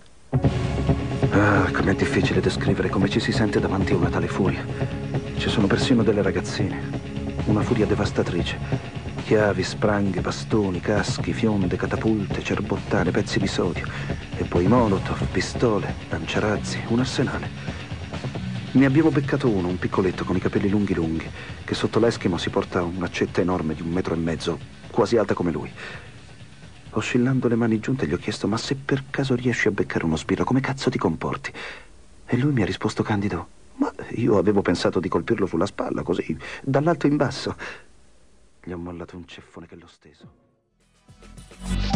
Ah, 1.29 1.69
com'è 1.71 1.95
difficile 1.95 2.41
descrivere 2.41 2.89
come 2.89 3.07
ci 3.07 3.21
si 3.21 3.31
sente 3.31 3.61
davanti 3.61 3.93
a 3.93 3.95
una 3.95 4.09
tale 4.09 4.27
furia. 4.27 4.65
Ci 5.37 5.49
sono 5.49 5.67
persino 5.67 6.03
delle 6.03 6.21
ragazzine. 6.21 6.81
Una 7.45 7.61
furia 7.61 7.85
devastatrice. 7.85 8.94
Chiavi, 9.25 9.63
spranghe, 9.63 10.21
bastoni, 10.21 10.79
caschi, 10.79 11.33
fionde, 11.33 11.77
catapulte, 11.77 12.43
cerbottane, 12.43 13.09
pezzi 13.09 13.39
di 13.39 13.47
sodio. 13.47 13.87
E 14.37 14.43
poi 14.43 14.67
molotov, 14.67 15.25
pistole, 15.31 15.95
lanciarazzi, 16.09 16.83
un 16.89 16.99
arsenale. 16.99 17.49
Ne 18.73 18.85
abbiamo 18.85 19.09
beccato 19.09 19.49
uno, 19.49 19.67
un 19.67 19.79
piccoletto 19.79 20.25
con 20.25 20.35
i 20.35 20.39
capelli 20.39 20.69
lunghi 20.69 20.93
lunghi, 20.93 21.27
che 21.63 21.73
sotto 21.73 21.97
l'eschimo 21.97 22.37
si 22.37 22.51
porta 22.51 22.83
un'accetta 22.83 23.41
enorme 23.41 23.73
di 23.73 23.81
un 23.81 23.89
metro 23.89 24.13
e 24.13 24.17
mezzo, 24.17 24.59
quasi 24.91 25.17
alta 25.17 25.33
come 25.33 25.51
lui. 25.51 25.71
Oscillando 26.91 27.47
le 27.47 27.55
mani 27.55 27.79
giunte 27.79 28.05
gli 28.05 28.13
ho 28.13 28.17
chiesto, 28.17 28.47
ma 28.47 28.57
se 28.57 28.75
per 28.75 29.05
caso 29.09 29.33
riesci 29.33 29.67
a 29.67 29.71
beccare 29.71 30.05
uno 30.05 30.17
sbirro, 30.17 30.43
come 30.43 30.59
cazzo 30.59 30.91
ti 30.91 30.99
comporti? 30.99 31.51
E 32.27 32.37
lui 32.37 32.51
mi 32.51 32.61
ha 32.61 32.65
risposto 32.65 33.01
candido, 33.01 33.47
ma 33.77 33.91
io 34.09 34.37
avevo 34.37 34.61
pensato 34.61 34.99
di 34.99 35.09
colpirlo 35.09 35.47
sulla 35.47 35.65
spalla, 35.65 36.03
così, 36.03 36.37
dall'alto 36.61 37.07
in 37.07 37.15
basso. 37.15 37.55
Gli 38.67 38.71
ho 38.71 38.79
mollato 38.79 39.15
un 39.15 39.27
ceffone 39.27 39.67
che 39.67 39.75
l'ho 39.75 39.85
steso. 39.85 41.94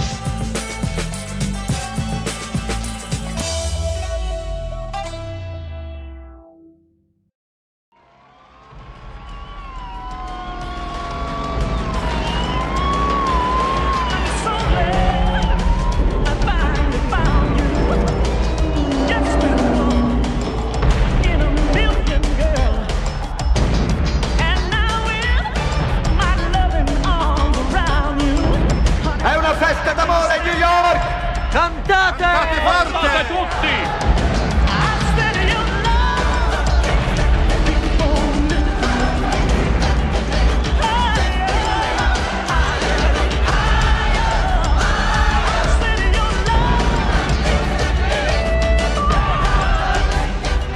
Cantate! 31.52 32.24
Cantate 32.24 32.62
forte! 32.62 33.26
tutti! 33.28 33.74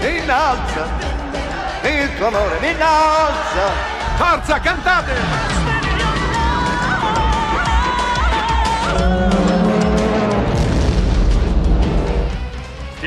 Innalza 0.07 0.87
il 1.83 2.15
tuo 2.15 2.27
amore, 2.27 2.59
mi 2.59 2.71
innalza! 2.71 3.91
Forza, 4.15 4.59
cantate! 4.59 5.52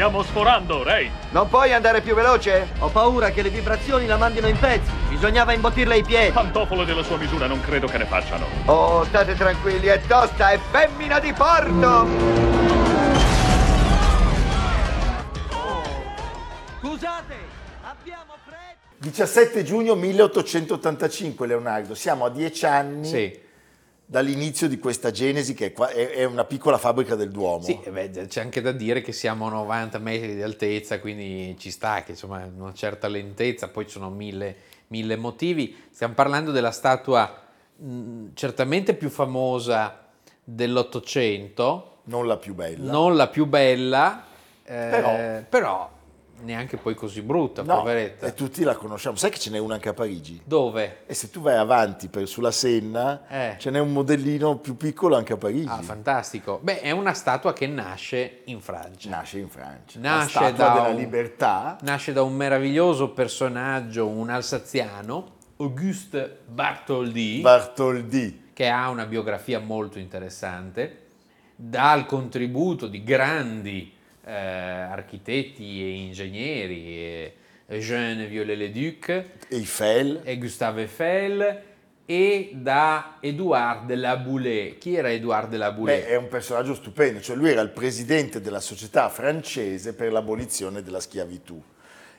Stiamo 0.07 0.23
sforando, 0.23 0.85
Ray. 0.85 1.11
Non 1.31 1.49
puoi 1.49 1.73
andare 1.73 2.01
più 2.01 2.15
veloce? 2.15 2.69
Ho 2.79 2.91
paura 2.91 3.31
che 3.31 3.43
le 3.43 3.51
vibrazioni 3.51 4.07
la 4.07 4.17
mandino 4.17 4.47
in 4.47 4.57
pezzi. 4.57 4.89
Bisognava 5.09 5.53
imbottirle 5.53 5.95
ai 5.95 6.05
piedi. 6.05 6.31
Pantofolo 6.31 6.85
della 6.85 7.03
sua 7.03 7.17
misura 7.17 7.49
non 7.49 7.61
credo 7.61 7.89
che 7.89 7.99
ne 7.99 8.05
facciano. 8.05 8.47
Oh, 8.67 9.05
state 9.07 9.35
tranquilli, 9.35 9.89
è 9.89 10.01
tosta, 10.07 10.51
è 10.51 10.61
femmina 10.71 11.19
di 11.19 11.33
porto! 11.33 12.07
Scusate, 16.79 17.35
abbiamo 17.83 18.35
fretta. 18.45 18.77
17 18.99 19.65
giugno 19.65 19.97
1885, 19.97 21.47
Leonardo, 21.49 21.97
siamo 21.97 22.27
a 22.27 22.31
dieci 22.31 22.65
anni 22.65 23.09
Sì. 23.09 23.46
Dall'inizio 24.09 24.69
di 24.69 24.79
questa 24.79 25.11
genesi 25.11 25.53
che 25.53 25.73
è, 25.73 26.25
una 26.25 26.45
piccola 26.45 26.79
fabbrica 26.79 27.17
del 27.17 27.31
Duomo. 27.31 27.63
Sì, 27.65 27.79
eh 27.83 27.91
beh, 27.91 28.27
c'è 28.29 28.41
anche 28.41 28.61
da 28.61 28.71
dire 28.73 29.03
che 29.03 29.13
siamo 29.13 29.49
a 29.49 29.51
90 29.51 29.99
metri 29.99 30.35
di 30.37 30.43
altezza, 30.43 31.01
quindi 31.01 31.57
ci 31.59 31.71
sta 31.73 32.03
che 32.05 32.13
insomma 32.13 32.49
una 32.57 32.73
certa 32.73 33.09
lentezza, 33.09 33.69
poi 33.69 33.85
ci 33.85 33.91
sono 33.93 34.09
mille, 34.11 34.57
mille 34.89 35.17
motivi. 35.17 35.77
Stiamo 35.91 36.15
parlando 36.15 36.53
della 36.53 36.71
statua 36.71 37.43
mh, 37.77 38.27
certamente 38.35 38.95
più 38.95 39.11
famosa 39.11 40.05
dell'Ottocento, 40.45 41.99
Non 42.05 42.27
la 42.27 42.37
più 42.37 42.55
bella. 42.55 42.91
non 42.93 43.17
la 43.17 43.27
più 43.29 43.47
bella, 43.47 44.25
eh, 44.65 44.89
Però- 44.91 45.43
però 45.49 45.91
neanche 46.43 46.77
poi 46.77 46.95
così 46.95 47.23
brutta, 47.23 47.63
No, 47.63 47.79
poveretta. 47.79 48.27
e 48.27 48.35
tutti 48.35 48.63
la 48.63 48.75
conosciamo. 48.75 49.17
Sai 49.17 49.31
che 49.31 49.39
ce 49.39 49.51
n'è 49.51 49.59
una 49.59 49.75
anche 49.75 49.89
a 49.89 49.95
Parigi? 49.95 50.41
Dove? 50.45 50.99
E 51.07 51.15
se 51.15 51.31
tu 51.31 51.41
vai 51.41 51.57
avanti 51.57 52.09
per, 52.09 52.29
sulla 52.29 52.51
Senna, 52.51 53.27
Eh. 53.29 53.55
ce 53.59 53.71
n'è 53.71 53.79
un 53.79 53.93
modellino 53.93 54.59
più 54.59 54.77
piccolo 54.77 55.17
anche 55.17 55.33
a 55.33 55.37
Parigi. 55.37 55.69
Ah, 55.69 55.81
fantastico. 55.83 56.59
Beh, 56.63 56.81
è 56.81 56.91
una 56.91 57.15
statua 57.15 57.53
che 57.53 57.67
nasce 57.67 58.43
in 58.45 58.61
Francia. 58.61 59.09
Nasce 59.11 59.39
in 59.39 59.49
Francia. 59.49 59.99
Nasce 60.01 60.53
da 60.53 60.73
della 60.75 60.89
un- 60.89 60.97
libertà. 60.97 61.77
Nasce 61.83 62.13
da 62.13 62.23
un 62.23 62.35
meraviglioso 62.35 63.11
personaggio, 63.11 64.07
un 64.07 64.31
alsaziano, 64.31 65.35
Auguste 65.59 66.41
Bartholdi, 66.47 67.41
Bartholdi. 67.41 68.51
che 68.53 68.69
ha 68.69 68.89
una 68.91 69.07
biografia 69.07 69.59
molto 69.59 69.99
interessante, 69.99 71.05
dà 71.57 71.95
il 71.95 72.05
contributo 72.05 72.87
di 72.89 73.03
grandi 73.03 73.95
eh, 74.27 74.33
architetti 74.33 75.83
e 75.83 75.91
ingegneri, 75.95 76.99
e 76.99 77.35
Eugène 77.69 78.27
Viollet-le-Duc 78.27 79.25
Eiffel. 79.49 80.21
e 80.25 80.39
Gustave 80.39 80.83
Eiffel, 80.83 81.63
e 82.05 82.51
da 82.55 83.19
Édouard 83.21 83.87
de 83.87 83.97
la 83.97 84.17
Boulay. 84.17 84.79
Chi 84.79 84.95
era 84.95 85.11
Édouard 85.11 85.49
de 85.49 85.57
la 85.57 85.73
Boulay? 85.73 86.01
Beh, 86.01 86.07
è 86.09 86.17
un 86.17 86.29
personaggio 86.29 86.75
stupendo, 86.75 87.21
cioè 87.21 87.37
lui 87.37 87.51
era 87.51 87.61
il 87.61 87.71
presidente 87.71 88.41
della 88.41 88.61
società 88.61 89.09
francese 89.09 89.95
per 89.95 90.13
l'abolizione 90.13 90.83
della 90.83 91.01
schiavitù 91.01 91.61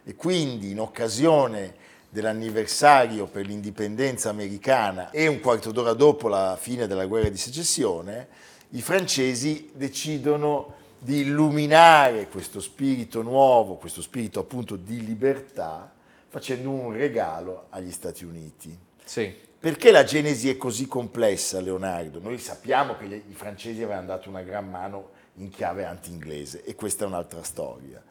e 0.04 0.16
quindi 0.16 0.72
in 0.72 0.80
occasione 0.80 1.76
dell'anniversario 2.10 3.26
per 3.26 3.46
l'indipendenza 3.46 4.30
americana 4.30 5.10
e 5.12 5.28
un 5.28 5.42
quarto 5.42 5.72
d'ora 5.72 5.94
dopo 5.94 6.30
la 6.30 6.58
fine 6.60 6.88
della 6.88 7.06
guerra 7.06 7.28
di 7.28 7.38
secessione, 7.38 8.28
i 8.72 8.82
francesi 8.82 9.72
decidono 9.74 10.76
di 11.00 11.22
illuminare 11.22 12.28
questo 12.28 12.60
spirito 12.60 13.22
nuovo, 13.22 13.76
questo 13.76 14.02
spirito 14.02 14.40
appunto 14.40 14.76
di 14.76 15.04
libertà, 15.06 15.92
facendo 16.28 16.70
un 16.70 16.92
regalo 16.92 17.66
agli 17.70 17.92
Stati 17.92 18.26
Uniti. 18.26 18.78
Sì. 19.04 19.46
Perché 19.60 19.92
la 19.92 20.04
genesi 20.04 20.50
è 20.50 20.58
così 20.58 20.88
complessa, 20.88 21.60
Leonardo? 21.60 22.20
Noi 22.22 22.38
sappiamo 22.38 22.96
che 22.98 23.06
gli- 23.06 23.24
i 23.30 23.34
francesi 23.34 23.82
avevano 23.82 24.08
dato 24.08 24.30
una 24.30 24.42
gran 24.42 24.70
mano 24.70 25.10
in 25.36 25.50
chiave 25.50 25.86
anti-inglese 25.86 26.64
e 26.64 26.76
questa 26.76 27.04
è 27.06 27.08
un'altra 27.08 27.44
storia. 27.44 28.02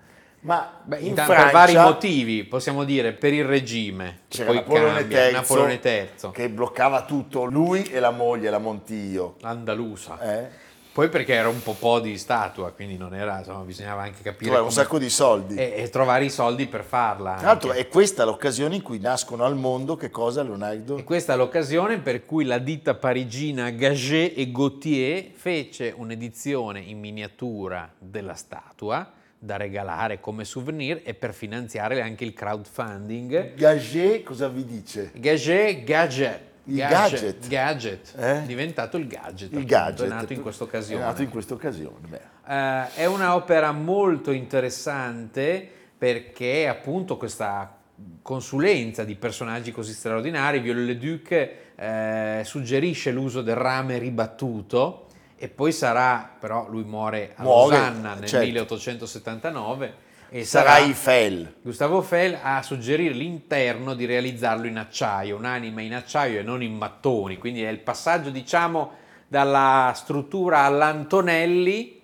Ma 0.41 0.81
Beh, 0.85 0.99
in 1.01 1.07
intanto 1.07 1.33
Francia 1.33 1.51
per 1.51 1.73
vari 1.73 1.75
motivi, 1.93 2.45
possiamo 2.45 2.85
dire, 2.85 3.13
per 3.13 3.33
il 3.33 3.45
regime, 3.45 4.21
c'era 4.29 4.47
poi 4.49 4.57
Napoleone 4.57 4.99
cambia, 5.01 5.27
III, 5.27 5.33
Napoleone 5.33 5.81
III, 5.83 6.31
che 6.33 6.49
bloccava 6.51 7.05
tutto, 7.05 7.45
lui 7.45 7.85
e 7.85 7.99
la 8.01 8.11
moglie, 8.11 8.51
la 8.51 8.59
Montillo. 8.59 9.37
l'Andalusa. 9.41 10.21
eh? 10.21 10.49
Poi 10.97 11.11
perché 11.11 11.35
era 11.35 11.51
un 11.51 11.63
po' 11.63 11.75
po' 11.75 12.01
di 12.01 12.17
statua, 12.17 12.71
quindi 12.71 12.97
non 12.97 13.15
era, 13.15 13.37
insomma, 13.37 13.61
bisognava 13.65 14.01
anche 14.01 14.23
capire 14.23 14.45
Trovare 14.47 14.65
un 14.65 14.73
sacco 14.73 14.99
di 14.99 15.11
soldi. 15.11 15.55
E, 15.55 15.75
e, 15.77 15.91
trovare 15.91 16.25
i 16.25 16.31
soldi 16.31 16.67
per 16.69 16.85
farla. 16.85 17.35
Tra 17.35 17.49
l'altro 17.49 17.73
è 17.73 17.87
questa 17.87 18.25
l'occasione 18.25 18.77
in 18.77 18.81
cui 18.81 18.99
nascono 18.99 19.45
al 19.45 19.57
mondo 19.57 19.97
che 19.97 20.09
cosa 20.09 20.43
Leonardo? 20.43 20.97
E 20.97 21.05
questa 21.05 21.35
è 21.35 21.37
l'occasione 21.37 21.99
per 21.99 22.25
cui 22.25 22.47
la 22.47 22.57
ditta 22.57 22.95
parigina 22.95 23.69
Gaget 23.69 24.39
e 24.39 24.51
Gautier 24.51 25.33
fece 25.35 25.93
un'edizione 25.95 26.81
in 26.81 26.99
miniatura 26.99 27.93
della 27.99 28.33
statua 28.33 29.13
da 29.39 29.59
regalare 29.59 30.19
come 30.19 30.47
souvenir 30.47 31.03
e 31.05 31.13
per 31.13 31.35
finanziare 31.35 32.01
anche 32.01 32.25
il 32.25 32.33
crowdfunding. 32.33 33.53
Gaget 33.53 34.23
cosa 34.23 34.49
vi 34.49 34.65
dice? 34.65 35.11
Gaget, 35.15 35.85
gadget. 35.85 36.55
Il 36.67 36.77
gadget. 36.77 37.49
Gadget. 37.49 38.15
Eh? 38.17 38.43
È 38.43 38.43
diventato 38.43 38.97
il 38.97 39.07
gadget. 39.07 39.51
Il 39.53 39.59
appunto, 39.59 39.67
gadget. 39.67 40.07
È 40.07 40.09
nato 40.09 40.33
in 40.33 40.43
questa 40.43 40.65
occasione. 40.65 41.03
È 41.03 41.05
nato 41.05 41.23
in 41.23 41.31
questa 41.31 41.55
occasione. 41.55 42.21
Uh, 42.45 42.95
è 42.95 43.05
un'opera 43.07 43.73
molto 43.73 44.31
interessante 44.31 45.69
perché 45.97 46.69
appunto 46.69 47.17
questa 47.17 47.77
consulenza 48.21 49.05
di 49.05 49.15
personaggi 49.15 49.73
così 49.73 49.93
straordinari, 49.93 50.61
Viollet-le-Duc 50.61 51.51
eh, 51.77 52.43
suggerisce 52.45 53.11
l'uso 53.11 53.43
del 53.43 53.55
rame 53.55 53.99
ribattuto 53.99 55.07
e 55.37 55.49
poi 55.49 55.73
sarà, 55.73 56.31
però 56.39 56.69
lui 56.69 56.85
muore 56.85 57.33
a 57.37 57.43
Losanna 57.43 58.15
nel 58.15 58.29
certo. 58.29 58.47
1879 58.47 59.95
e 60.29 60.45
Sarà 60.45 60.79
sarà. 60.79 61.55
Gustavo 61.63 61.99
Eiffel 61.99 62.39
a 62.43 62.63
suggerire 62.63 63.15
l'interno 63.15 63.95
di 63.95 64.05
realizzarlo 64.05 64.67
in 64.67 64.79
acciaio, 64.79 65.37
un'anima 65.37 65.81
in 65.81 65.95
acciaio 65.95 66.41
e 66.41 66.43
non 66.43 66.63
in 66.63 66.77
mattoni, 66.77 67.39
quindi 67.39 67.63
è 67.63 67.69
il 67.69 67.79
passaggio 67.79 68.31
diciamo 68.31 68.93
dalla 69.29 69.93
struttura 69.95 70.61
all'Antonelli 70.61 71.97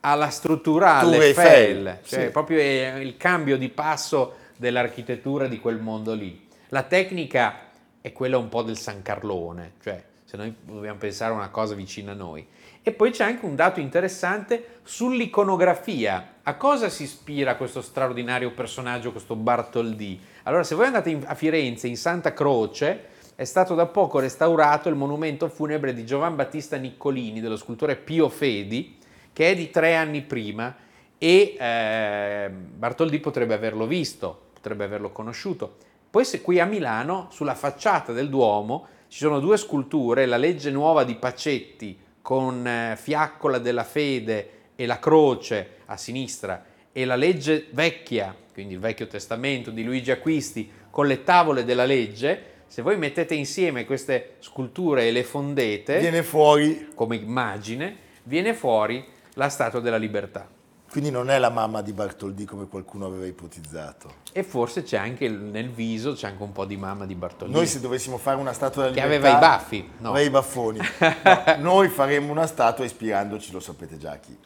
alla 0.00 0.28
struttura 0.28 1.00
Tour 1.00 1.14
all'Eiffel, 1.14 1.86
Eiffel, 1.86 1.98
cioè 2.04 2.24
sì. 2.24 2.30
proprio 2.30 2.60
il 2.98 3.16
cambio 3.16 3.56
di 3.56 3.70
passo 3.70 4.36
dell'architettura 4.56 5.46
di 5.46 5.58
quel 5.58 5.80
mondo 5.80 6.12
lì. 6.12 6.46
La 6.68 6.82
tecnica 6.82 7.70
è 8.00 8.12
quella 8.12 8.36
un 8.36 8.48
po' 8.50 8.62
del 8.62 8.76
San 8.76 9.00
Carlone, 9.02 9.72
cioè 9.82 10.02
se 10.24 10.36
noi 10.36 10.54
dobbiamo 10.62 10.98
pensare 10.98 11.32
a 11.32 11.36
una 11.36 11.48
cosa 11.48 11.74
vicina 11.74 12.12
a 12.12 12.14
noi. 12.14 12.46
E 12.86 12.92
poi 12.92 13.12
c'è 13.12 13.24
anche 13.24 13.46
un 13.46 13.56
dato 13.56 13.80
interessante 13.80 14.80
sull'iconografia. 14.82 16.34
A 16.42 16.54
cosa 16.56 16.90
si 16.90 17.04
ispira 17.04 17.56
questo 17.56 17.80
straordinario 17.80 18.50
personaggio, 18.50 19.10
questo 19.10 19.36
Bartoldi? 19.36 20.20
Allora, 20.42 20.64
se 20.64 20.74
voi 20.74 20.84
andate 20.84 21.08
in- 21.08 21.24
a 21.26 21.34
Firenze, 21.34 21.88
in 21.88 21.96
Santa 21.96 22.34
Croce, 22.34 23.04
è 23.36 23.44
stato 23.44 23.74
da 23.74 23.86
poco 23.86 24.18
restaurato 24.18 24.90
il 24.90 24.96
monumento 24.96 25.48
funebre 25.48 25.94
di 25.94 26.04
Giovan 26.04 26.36
Battista 26.36 26.76
Niccolini, 26.76 27.40
dello 27.40 27.56
scultore 27.56 27.96
Pio 27.96 28.28
Fedi, 28.28 28.98
che 29.32 29.52
è 29.52 29.54
di 29.54 29.70
tre 29.70 29.96
anni 29.96 30.20
prima 30.20 30.76
e 31.16 31.56
eh, 31.58 32.50
Bartoldi 32.50 33.18
potrebbe 33.18 33.54
averlo 33.54 33.86
visto, 33.86 34.48
potrebbe 34.52 34.84
averlo 34.84 35.10
conosciuto. 35.10 35.76
Poi 36.10 36.26
se 36.26 36.42
qui 36.42 36.60
a 36.60 36.66
Milano, 36.66 37.28
sulla 37.30 37.54
facciata 37.54 38.12
del 38.12 38.28
Duomo, 38.28 38.88
ci 39.08 39.20
sono 39.20 39.40
due 39.40 39.56
sculture, 39.56 40.26
la 40.26 40.36
legge 40.36 40.70
nuova 40.70 41.02
di 41.04 41.14
Pacetti 41.14 42.02
con 42.24 42.66
eh, 42.66 42.96
Fiaccola 42.96 43.58
della 43.58 43.84
Fede 43.84 44.48
e 44.76 44.86
la 44.86 44.98
croce 44.98 45.80
a 45.84 45.98
sinistra 45.98 46.64
e 46.90 47.04
la 47.04 47.16
legge 47.16 47.66
vecchia, 47.72 48.34
quindi 48.54 48.72
il 48.72 48.80
Vecchio 48.80 49.06
Testamento 49.06 49.70
di 49.70 49.84
Luigi 49.84 50.10
Acquisti 50.10 50.70
con 50.88 51.06
le 51.06 51.22
tavole 51.22 51.66
della 51.66 51.84
legge, 51.84 52.52
se 52.66 52.80
voi 52.80 52.96
mettete 52.96 53.34
insieme 53.34 53.84
queste 53.84 54.36
sculture 54.38 55.06
e 55.06 55.12
le 55.12 55.22
fondete, 55.22 55.98
Viene 55.98 56.22
fuori, 56.22 56.88
come 56.94 57.16
immagine, 57.16 57.94
viene 58.22 58.54
fuori 58.54 59.04
la 59.34 59.50
Statua 59.50 59.80
della 59.80 59.98
Libertà. 59.98 60.48
Quindi 60.94 61.10
non 61.10 61.28
è 61.28 61.38
la 61.40 61.50
mamma 61.50 61.82
di 61.82 61.92
Bartoldi 61.92 62.44
come 62.44 62.68
qualcuno 62.68 63.06
aveva 63.06 63.26
ipotizzato. 63.26 64.14
E 64.32 64.44
forse 64.44 64.84
c'è 64.84 64.96
anche 64.96 65.24
il- 65.24 65.32
nel 65.40 65.68
viso, 65.70 66.12
c'è 66.12 66.28
anche 66.28 66.40
un 66.44 66.52
po' 66.52 66.64
di 66.64 66.76
mamma 66.76 67.04
di 67.04 67.16
Bartolini. 67.16 67.56
Noi 67.56 67.66
se 67.66 67.80
dovessimo 67.80 68.16
fare 68.16 68.36
una 68.36 68.52
statua 68.52 68.82
della 68.84 68.94
Che 68.94 69.00
libertà... 69.02 69.26
aveva 69.36 69.36
i 69.36 69.40
baffi, 69.58 69.90
no. 69.98 70.10
Aveva 70.10 70.24
i 70.24 70.30
baffoni. 70.30 70.78
No, 70.78 71.56
noi 71.72 71.88
faremmo 71.88 72.30
una 72.30 72.46
statua 72.46 72.84
ispirandoci, 72.84 73.50
lo 73.50 73.58
sapete 73.58 73.98
già 73.98 74.16
chi. 74.18 74.38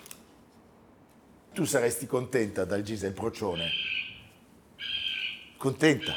Tu 1.52 1.64
saresti 1.66 2.06
contenta 2.06 2.64
dal 2.64 2.80
Gisel 2.80 3.12
Procione? 3.12 3.68
Contenta? 5.58 6.14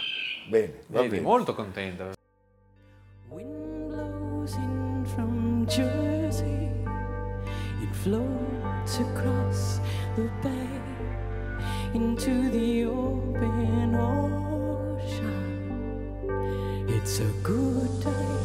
Bene, 0.48 0.84
va 0.88 1.00
Vedi, 1.02 1.10
bene. 1.10 1.22
molto 1.24 1.54
contenta. 1.54 2.12
blows 3.28 4.54
in 4.56 5.04
from 5.14 5.66
Jersey. 5.66 6.70
It 7.82 7.94
floats 7.96 9.00
across 9.00 9.81
the 10.16 10.30
bay 10.44 10.68
into 11.94 12.50
the 12.50 12.86
open 12.86 13.96
ocean. 13.96 15.40
It's 16.90 17.20
a 17.20 17.32
good 17.44 18.00
day 18.02 18.38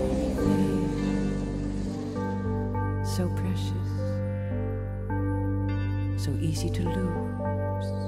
so 3.04 3.28
precious, 3.36 3.90
so 6.16 6.30
easy 6.40 6.70
to 6.70 6.82
lose. 6.88 7.99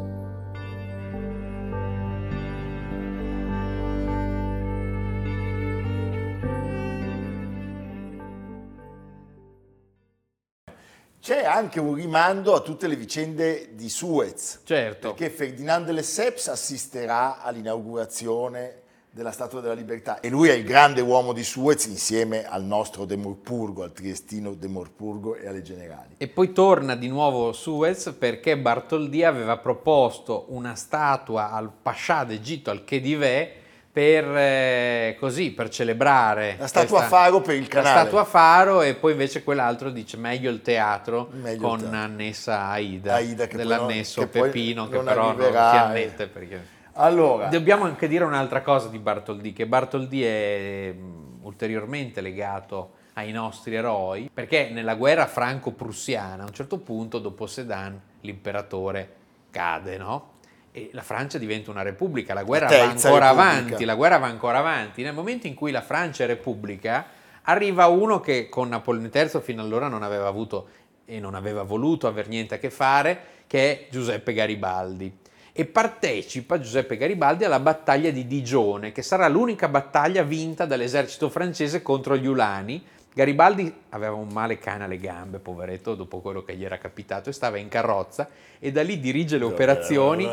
C'è 11.33 11.47
anche 11.47 11.81
un 11.81 11.95
rimando 11.95 12.55
a 12.55 12.61
tutte 12.61 12.87
le 12.87 12.95
vicende 12.95 13.71
di 13.73 13.89
Suez. 13.89 14.61
Certo. 14.65 15.15
Perché 15.15 15.35
Ferdinand 15.35 15.87
de 15.87 15.93
Lesseps 15.93 16.49
assisterà 16.49 17.41
all'inaugurazione 17.41 18.81
della 19.11 19.31
Statua 19.31 19.63
della 19.63 19.73
Libertà 19.73 20.21
e 20.21 20.29
lui 20.29 20.51
è 20.51 20.53
il 20.53 20.65
grande 20.65 21.01
uomo 21.01 21.33
di 21.33 21.43
Suez 21.43 21.87
insieme 21.87 22.45
al 22.45 22.65
nostro 22.65 23.07
De 23.07 23.17
Morpurgo, 23.17 23.83
al 23.83 23.93
triestino 23.93 24.53
De 24.53 24.69
Morpurgo 24.69 25.35
e 25.35 25.49
alle 25.49 25.63
generali. 25.63 26.17
E 26.19 26.29
poi 26.29 26.53
torna 26.53 26.97
di 26.97 27.09
nuovo 27.09 27.55
Suez 27.55 28.15
perché 28.19 28.59
Bartoldi 28.59 29.25
aveva 29.25 29.57
proposto 29.57 30.45
una 30.49 30.75
statua 30.75 31.51
al 31.51 31.73
Pascià 31.73 32.25
d'Egitto, 32.25 32.71
al 32.71 32.85
Khedive, 32.85 33.55
per, 33.93 34.25
eh, 34.25 35.17
così, 35.21 35.51
per 35.51 35.69
celebrare 35.69 36.57
La 36.59 36.67
statua 36.67 36.99
questa- 37.01 37.17
faro 37.17 37.41
per 37.43 37.57
il 37.57 37.69
canale. 37.69 37.95
La 37.95 38.01
statua 38.01 38.25
faro 38.25 38.81
e 38.81 38.95
poi 38.95 39.13
invece 39.13 39.43
quell'altro 39.43 39.91
dice 39.91 40.17
meglio 40.17 40.51
il 40.51 40.63
teatro 40.63 41.29
Meglio 41.33 41.53
il 41.53 41.61
con 41.61 41.79
teatro. 41.81 41.99
annessa 41.99 42.61
Aida, 42.69 43.15
Aida, 43.17 43.47
che 43.47 43.57
dell'annesso 43.59 44.23
che 44.23 44.27
poi 44.29 44.43
Peppino 44.51 44.89
che 44.89 44.99
però 44.99 45.29
arriverà, 45.29 45.61
non 45.63 45.71
si 45.71 45.77
eh. 45.77 45.81
ammette 45.81 46.27
perché... 46.27 46.67
Allora, 46.95 47.47
Dobbiamo 47.49 47.85
anche 47.85 48.09
dire 48.09 48.25
un'altra 48.25 48.61
cosa 48.63 48.89
di 48.89 48.99
Bartoldi, 48.99 49.53
che 49.53 49.67
Bartoldi 49.67 50.25
è 50.25 50.93
mh, 50.97 51.39
ulteriormente 51.43 52.21
legato 52.21 52.93
ai 53.15 53.31
nostri 53.33 53.75
eroi, 53.75 54.31
perché 54.33 54.71
nella 54.71 54.95
guerra 54.95 55.27
franco-prussiana 55.27 56.43
a 56.43 56.47
un 56.47 56.53
certo 56.53 56.79
punto, 56.79 57.19
dopo 57.19 57.47
Sedan, 57.47 57.99
l'imperatore 58.23 59.09
cade, 59.51 59.97
no? 59.99 60.31
E 60.75 60.89
la 60.93 61.03
Francia 61.03 61.37
diventa 61.37 61.71
una 61.71 61.83
repubblica, 61.83 62.33
la 62.33 62.45
guerra 62.45 62.71
La 62.71 62.77
va 62.77 62.83
ancora 62.85 63.29
repubblica. 63.29 63.29
avanti, 63.29 63.85
la 63.85 63.95
guerra 63.95 64.19
va 64.19 64.27
ancora 64.27 64.59
avanti. 64.59 65.03
Nel 65.03 65.13
momento 65.13 65.47
in 65.47 65.55
cui 65.55 65.71
la 65.71 65.83
Francia 65.83 66.25
è 66.25 66.27
repubblica, 66.27 67.05
arriva 67.43 67.87
uno 67.89 68.21
che 68.21 68.49
con 68.49 68.69
Napoleone 68.71 69.11
III 69.13 69.41
fino 69.43 69.61
allora 69.61 69.89
non 69.89 70.03
aveva 70.03 70.29
avuto 70.29 70.69
e 71.05 71.21
non 71.21 71.35
aveva 71.35 71.63
voluto 71.63 72.07
aver 72.07 72.29
niente 72.29 72.55
a 72.55 72.59
che 72.59 72.71
fare, 72.71 73.21
che 73.47 73.71
è 73.71 73.87
Giuseppe 73.91 74.33
Garibaldi. 74.33 75.15
E 75.53 75.67
partecipa 75.67 76.59
Giuseppe 76.59 76.97
Garibaldi 76.97 77.45
alla 77.45 77.61
battaglia 77.61 78.11
di 78.11 78.27
Digione, 78.27 78.93
che 78.93 79.03
sarà 79.03 79.29
l'unica 79.29 79.69
battaglia 79.69 80.23
vinta 80.23 80.65
dall'esercito 80.65 81.29
francese 81.29 81.83
contro 81.83 82.17
gli 82.17 82.27
Ulani. 82.27 82.83
Garibaldi 83.15 83.73
aveva 83.91 84.15
un 84.15 84.29
male 84.29 84.59
cane 84.59 84.85
alle 84.85 84.97
gambe, 84.97 85.39
poveretto, 85.39 85.95
dopo 85.95 86.21
quello 86.21 86.43
che 86.43 86.57
gli 86.57 86.65
era 86.65 86.79
capitato, 86.79 87.29
e 87.29 87.33
stava 87.33 87.59
in 87.59 87.69
carrozza 87.69 88.29
e 88.59 88.73
da 88.73 88.83
lì 88.83 88.99
dirige 89.01 89.37
le 89.37 89.45
operazioni, 89.45 90.27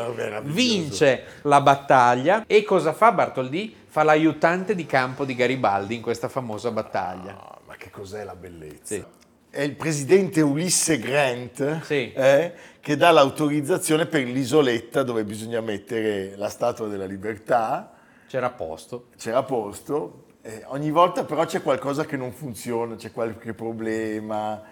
vince 0.44 1.24
la 1.42 1.60
battaglia 1.60 2.44
e 2.46 2.62
cosa 2.64 2.92
fa 2.92 3.12
Bartoldi? 3.12 3.76
Fa 3.86 4.02
l'aiutante 4.02 4.74
di 4.74 4.86
campo 4.86 5.24
di 5.24 5.34
Garibaldi 5.34 5.96
in 5.96 6.00
questa 6.00 6.28
famosa 6.28 6.70
battaglia. 6.70 7.36
Ah, 7.38 7.58
ma 7.66 7.74
che 7.74 7.90
cos'è 7.90 8.24
la 8.24 8.36
bellezza? 8.36 8.94
Sì. 8.94 9.04
È 9.50 9.62
il 9.62 9.74
presidente 9.74 10.40
Ulisse 10.42 10.98
Grant 11.00 11.82
Sì. 11.82 12.12
eh, 12.12 12.52
che 12.80 12.96
dà 12.96 13.10
l'autorizzazione 13.10 14.06
per 14.06 14.22
l'isoletta 14.22 15.02
dove 15.02 15.24
bisogna 15.24 15.60
mettere 15.60 16.36
la 16.36 16.48
Statua 16.48 16.86
della 16.86 17.04
Libertà. 17.04 17.92
C'era 18.28 18.50
posto. 18.50 19.08
C'era 19.18 19.42
posto. 19.42 20.26
Eh, 20.42 20.62
ogni 20.66 20.90
volta 20.90 21.24
però 21.24 21.44
c'è 21.44 21.62
qualcosa 21.62 22.04
che 22.04 22.16
non 22.16 22.32
funziona, 22.32 22.96
c'è 22.96 23.12
qualche 23.12 23.54
problema. 23.54 24.62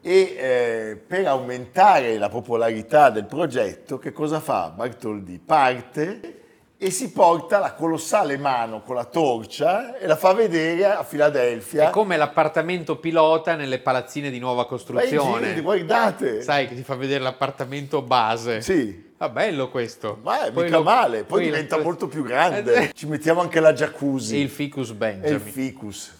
E 0.00 0.36
eh, 0.38 1.02
per 1.04 1.26
aumentare 1.26 2.18
la 2.18 2.28
popolarità 2.28 3.10
del 3.10 3.26
progetto, 3.26 3.98
che 3.98 4.12
cosa 4.12 4.40
fa? 4.40 4.72
Bartoldi 4.74 5.40
parte 5.44 6.36
e 6.80 6.92
si 6.92 7.10
porta 7.10 7.58
la 7.58 7.72
colossale 7.72 8.38
mano 8.38 8.82
con 8.82 8.94
la 8.94 9.04
torcia 9.04 9.98
e 9.98 10.06
la 10.06 10.14
fa 10.14 10.32
vedere 10.32 10.84
a 10.84 11.02
Filadelfia. 11.02 11.88
È 11.88 11.90
come 11.90 12.16
l'appartamento 12.16 12.98
pilota 12.98 13.56
nelle 13.56 13.80
palazzine 13.80 14.30
di 14.30 14.38
nuova 14.38 14.64
costruzione. 14.64 15.54
Vai, 15.54 15.60
guardate. 15.60 16.40
Sai 16.40 16.68
che 16.68 16.76
ti 16.76 16.84
fa 16.84 16.94
vedere 16.94 17.24
l'appartamento 17.24 18.00
base. 18.00 18.60
Sì. 18.60 19.06
Va 19.18 19.28
bello 19.28 19.68
questo. 19.68 20.20
Ma 20.22 20.44
è 20.44 20.50
mica 20.52 20.76
lo, 20.76 20.84
male, 20.84 21.24
poi, 21.24 21.40
poi 21.40 21.44
diventa 21.46 21.76
lo... 21.76 21.82
molto 21.82 22.06
più 22.06 22.22
grande. 22.22 22.92
Ci 22.94 23.06
mettiamo 23.06 23.40
anche 23.40 23.58
la 23.58 23.72
jacuzzi. 23.72 24.36
E 24.36 24.40
il 24.40 24.48
ficus 24.48 24.92
Benjamin. 24.92 25.28
E 25.28 25.34
il 25.34 25.40
ficus. 25.40 26.12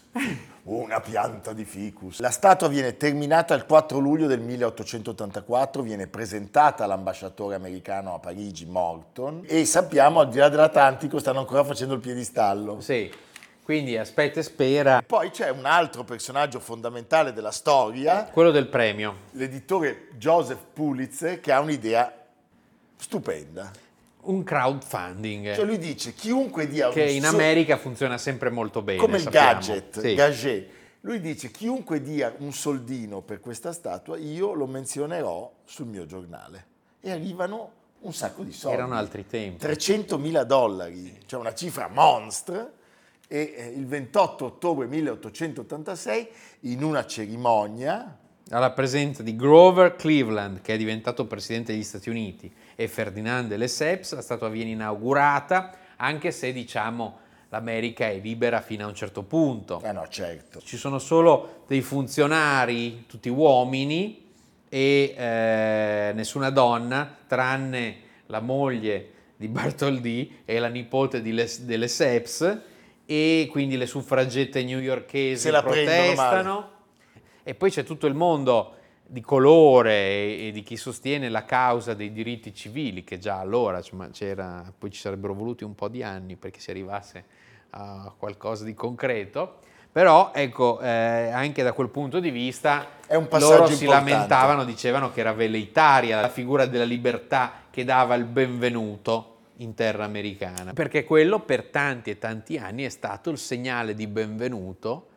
Una 0.65 1.01
pianta 1.01 1.53
di 1.53 1.65
ficus. 1.65 2.19
La 2.19 2.31
statua 2.31 2.67
viene 2.67 2.97
terminata 2.97 3.55
il 3.55 3.67
4 3.67 3.99
luglio 4.01 4.27
del 4.27 4.41
1884, 4.41 5.81
viene 5.81 6.09
presentata 6.09 6.85
all'ambasciatore 6.85 7.55
americano 7.55 8.15
a 8.15 8.19
Parigi, 8.19 8.67
Morton, 8.67 9.45
e 9.47 9.65
sappiamo 9.65 10.19
al 10.19 10.29
di 10.29 10.39
là 10.39 10.49
dell'Atlantico 10.49 11.21
stanno 11.21 11.39
ancora 11.39 11.63
facendo 11.63 11.95
il 11.95 12.01
piedistallo. 12.01 12.81
Sì. 12.81 13.11
Quindi 13.63 13.97
aspetta 13.97 14.41
e 14.41 14.43
spera. 14.43 15.05
Poi 15.07 15.31
c'è 15.31 15.51
un 15.51 15.67
altro 15.67 16.03
personaggio 16.03 16.59
fondamentale 16.59 17.33
della 17.33 17.51
storia. 17.51 18.25
Quello 18.25 18.51
del 18.51 18.67
premio. 18.67 19.15
L'editore 19.33 20.09
Joseph 20.17 20.65
Pulitzer 20.73 21.39
che 21.41 21.53
ha 21.53 21.61
un'idea 21.61 22.18
stupenda 22.99 23.71
un 24.23 24.43
crowdfunding. 24.43 25.55
Cioè 25.55 25.65
lui 25.65 25.79
dice 25.79 26.13
chiunque 26.15 26.69
dia 26.69 26.91
che 26.91 27.05
in 27.05 27.25
America 27.25 27.77
funziona 27.77 28.19
sempre 28.19 28.51
molto 28.51 28.83
bene. 28.83 28.99
Come 28.99 29.17
il 29.17 29.23
sappiamo. 29.23 29.53
gadget, 29.53 30.01
sì. 30.01 30.15
gadget. 30.15 30.69
Lui 31.03 31.21
dice 31.21 31.51
chiunque 31.51 32.03
dia 32.03 32.35
un 32.39 32.53
soldino 32.53 33.21
per 33.21 33.41
questa 33.41 33.73
statua 33.73 34.19
io 34.19 34.53
lo 34.53 34.67
menzionerò 34.67 35.51
sul 35.65 35.87
mio 35.87 36.07
giornale. 36.07 36.67
E 37.01 37.11
arrivano 37.11 37.73
un 38.01 38.13
sacco 38.13 38.43
di 38.43 38.53
soldi. 38.53 38.77
Erano 38.77 38.95
altri 38.95 39.27
tempi. 39.27 39.59
300 39.59 40.19
mila 40.19 40.45
dollari, 40.45 41.19
cioè 41.27 41.41
una 41.41 41.55
cifra 41.55 41.89
monstre. 41.89 42.73
E 43.31 43.55
eh, 43.57 43.67
il 43.69 43.87
28 43.87 44.45
ottobre 44.45 44.87
1886 44.87 46.29
in 46.61 46.83
una 46.83 47.05
cerimonia 47.05 48.19
alla 48.51 48.71
presenza 48.71 49.23
di 49.23 49.37
Grover 49.37 49.97
Cleveland, 49.97 50.61
che 50.63 50.75
è 50.75 50.77
diventato 50.77 51.27
presidente 51.27 51.73
degli 51.73 51.83
Stati 51.83 52.09
Uniti, 52.09 52.51
e 52.75 52.89
Ferdinand 52.89 53.55
Lesseps, 53.55 54.15
la 54.15 54.23
statua 54.23 54.49
viene 54.49 54.71
inaugurata, 54.71 55.75
anche 55.97 56.31
se 56.31 56.53
diciamo 56.53 57.19
l'America 57.51 58.09
è 58.09 58.19
libera 58.19 58.61
fino 58.61 58.85
a 58.85 58.89
un 58.89 58.95
certo 58.95 59.23
punto. 59.23 59.83
Eh 59.83 59.93
no, 59.93 60.07
certo. 60.09 60.61
Ci 60.61 60.77
sono 60.77 60.99
solo 60.99 61.65
dei 61.67 61.81
funzionari, 61.83 63.05
tutti 63.07 63.29
uomini, 63.29 64.27
e 64.69 65.15
eh, 65.17 66.13
nessuna 66.15 66.51
donna, 66.51 67.17
tranne 67.27 67.97
la 68.27 68.41
moglie 68.41 69.11
di 69.37 69.49
Bartholdi 69.49 70.41
e 70.45 70.59
la 70.59 70.69
nipote 70.69 71.23
di 71.23 71.33
Les, 71.33 71.63
de 71.63 71.77
Lesseps, 71.77 72.59
e 73.07 73.49
quindi 73.51 73.77
le 73.77 73.87
suffragette 73.87 74.63
newyorkesi 74.63 75.49
protestano 75.51 76.77
e 77.49 77.55
poi 77.55 77.71
c'è 77.71 77.83
tutto 77.83 78.07
il 78.07 78.13
mondo 78.13 78.75
di 79.07 79.23
colore 79.23 80.37
e, 80.37 80.51
di 80.53 80.63
chi 80.63 80.77
sostiene 80.77 81.31
la 81.31 81.47
causa 81.47 81.95
dei 81.95 82.13
diritti 82.13 82.53
civili, 82.53 83.05
che 83.05 83.17
già 83.17 83.39
allora 83.39 83.79
insomma, 83.79 84.11
c'era, 84.11 84.71
poi 84.77 84.91
ci 84.91 85.01
sarebbero 85.01 85.33
voluti 85.33 85.65
un 85.65 85.75
po' 85.75 85.89
di 85.89 86.03
anni 86.03 86.37
perché 86.37 86.61
si 86.61 86.69
arrivasse 86.69 87.25
a 87.71 88.13
qualcosa 88.19 88.65
di 88.65 88.75
concreto. 88.75 89.61
Però 89.91 90.33
ecco, 90.35 90.79
eh, 90.81 91.31
anche 91.31 91.63
da 91.63 91.73
quel 91.73 91.89
punto 91.89 92.21
di 92.21 92.29
vista 92.29 92.87
loro 93.09 93.67
si 93.69 93.85
importante. 93.85 93.87
lamentavano, 93.87 94.65
dicevano 94.65 95.11
che 95.11 95.21
era 95.21 95.33
velleitaria 95.33 96.21
la 96.21 96.29
figura 96.29 96.67
della 96.67 96.85
libertà 96.85 97.63
che 97.71 97.83
dava 97.83 98.15
il 98.15 98.27
benvenuto 98.27 99.37
in 99.57 99.73
terra 99.73 100.05
americana, 100.05 100.75
perché 100.75 101.05
quello 101.05 101.41
per 101.41 101.65
tanti 101.65 102.11
e 102.11 102.19
tanti 102.19 102.59
anni 102.59 102.85
è 102.85 102.91
stato 102.91 103.31
il 103.31 103.39
segnale 103.39 103.95
di 103.95 104.07
benvenuto 104.07 105.08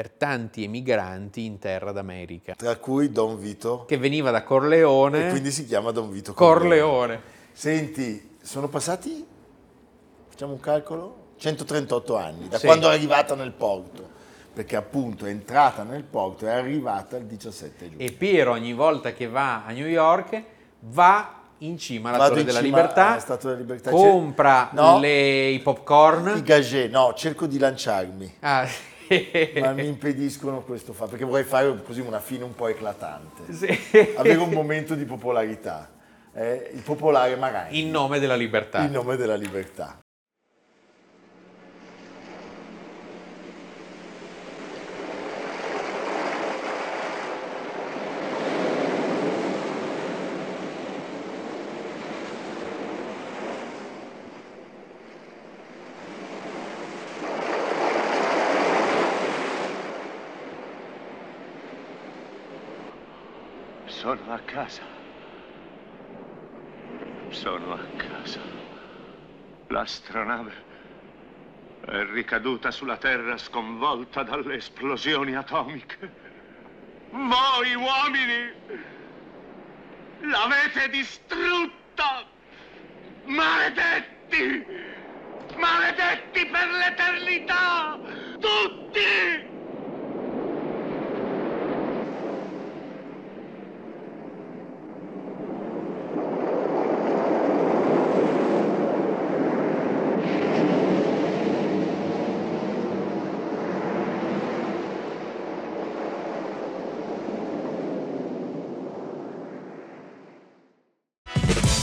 per 0.00 0.12
tanti 0.12 0.64
emigranti 0.64 1.44
in 1.44 1.58
terra 1.58 1.92
d'America. 1.92 2.54
Tra 2.54 2.74
cui 2.76 3.12
Don 3.12 3.38
Vito. 3.38 3.84
Che 3.84 3.98
veniva 3.98 4.30
da 4.30 4.42
Corleone. 4.42 5.26
E 5.26 5.30
quindi 5.30 5.50
si 5.50 5.66
chiama 5.66 5.90
Don 5.90 6.10
Vito 6.10 6.32
Corleone. 6.32 6.80
Corleone. 6.80 7.22
Senti, 7.52 8.36
sono 8.40 8.68
passati, 8.68 9.26
facciamo 10.26 10.54
un 10.54 10.60
calcolo, 10.60 11.32
138 11.36 12.16
anni, 12.16 12.48
da 12.48 12.56
sì. 12.56 12.64
quando 12.64 12.88
è 12.88 12.94
arrivata 12.94 13.34
nel 13.34 13.52
porto 13.52 14.18
perché 14.54 14.74
appunto 14.74 15.26
è 15.26 15.28
entrata 15.30 15.82
nel 15.82 16.02
porto 16.02 16.46
è 16.46 16.50
arrivata 16.50 17.18
il 17.18 17.26
17 17.26 17.90
giugno. 17.90 18.02
E 18.02 18.12
Piero 18.12 18.52
ogni 18.52 18.72
volta 18.72 19.12
che 19.12 19.28
va 19.28 19.66
a 19.66 19.70
New 19.72 19.86
York 19.86 20.42
va 20.80 21.42
in 21.58 21.76
cima 21.76 22.08
alla 22.08 22.28
Torre 22.28 22.42
della, 22.42 22.60
Libertà, 22.60 23.22
della 23.38 23.54
Libertà, 23.54 23.90
compra 23.90 24.70
no, 24.72 24.98
le, 24.98 25.48
i 25.48 25.58
popcorn. 25.60 26.38
I 26.38 26.42
gagé, 26.42 26.88
no, 26.88 27.12
cerco 27.14 27.46
di 27.46 27.58
lanciarmi. 27.58 28.36
Ah 28.40 28.66
ma 29.60 29.72
mi 29.72 29.86
impediscono 29.88 30.62
questo 30.62 30.92
fatto, 30.92 31.10
perché 31.10 31.24
vorrei 31.24 31.44
fare 31.44 31.82
così 31.82 32.00
una 32.00 32.20
fine 32.20 32.44
un 32.44 32.54
po' 32.54 32.68
eclatante, 32.68 33.52
sì. 33.52 34.14
avere 34.16 34.38
un 34.38 34.50
momento 34.50 34.94
di 34.94 35.04
popolarità, 35.04 35.90
eh, 36.32 36.70
il 36.72 36.82
popolare 36.82 37.36
Maranghi. 37.36 37.80
In 37.80 37.90
nome 37.90 38.18
della 38.18 38.36
libertà. 38.36 38.82
In 38.82 38.92
nome 38.92 39.16
della 39.16 39.36
libertà. 39.36 39.98
Sono 64.00 64.32
a 64.32 64.38
casa. 64.38 64.80
Sono 67.28 67.74
a 67.74 67.80
casa. 67.96 68.40
L'astronave 69.66 70.54
è 71.82 72.02
ricaduta 72.04 72.70
sulla 72.70 72.96
Terra 72.96 73.36
sconvolta 73.36 74.22
dalle 74.22 74.54
esplosioni 74.54 75.34
atomiche. 75.34 76.10
Voi 77.10 77.74
uomini 77.74 78.54
l'avete 80.20 80.88
distrutta! 80.88 82.26
Maledetti! 83.24 84.66
Maledetti 85.56 86.46
per 86.46 86.68
l'eternità! 86.70 88.00
Tutti! 88.38 89.39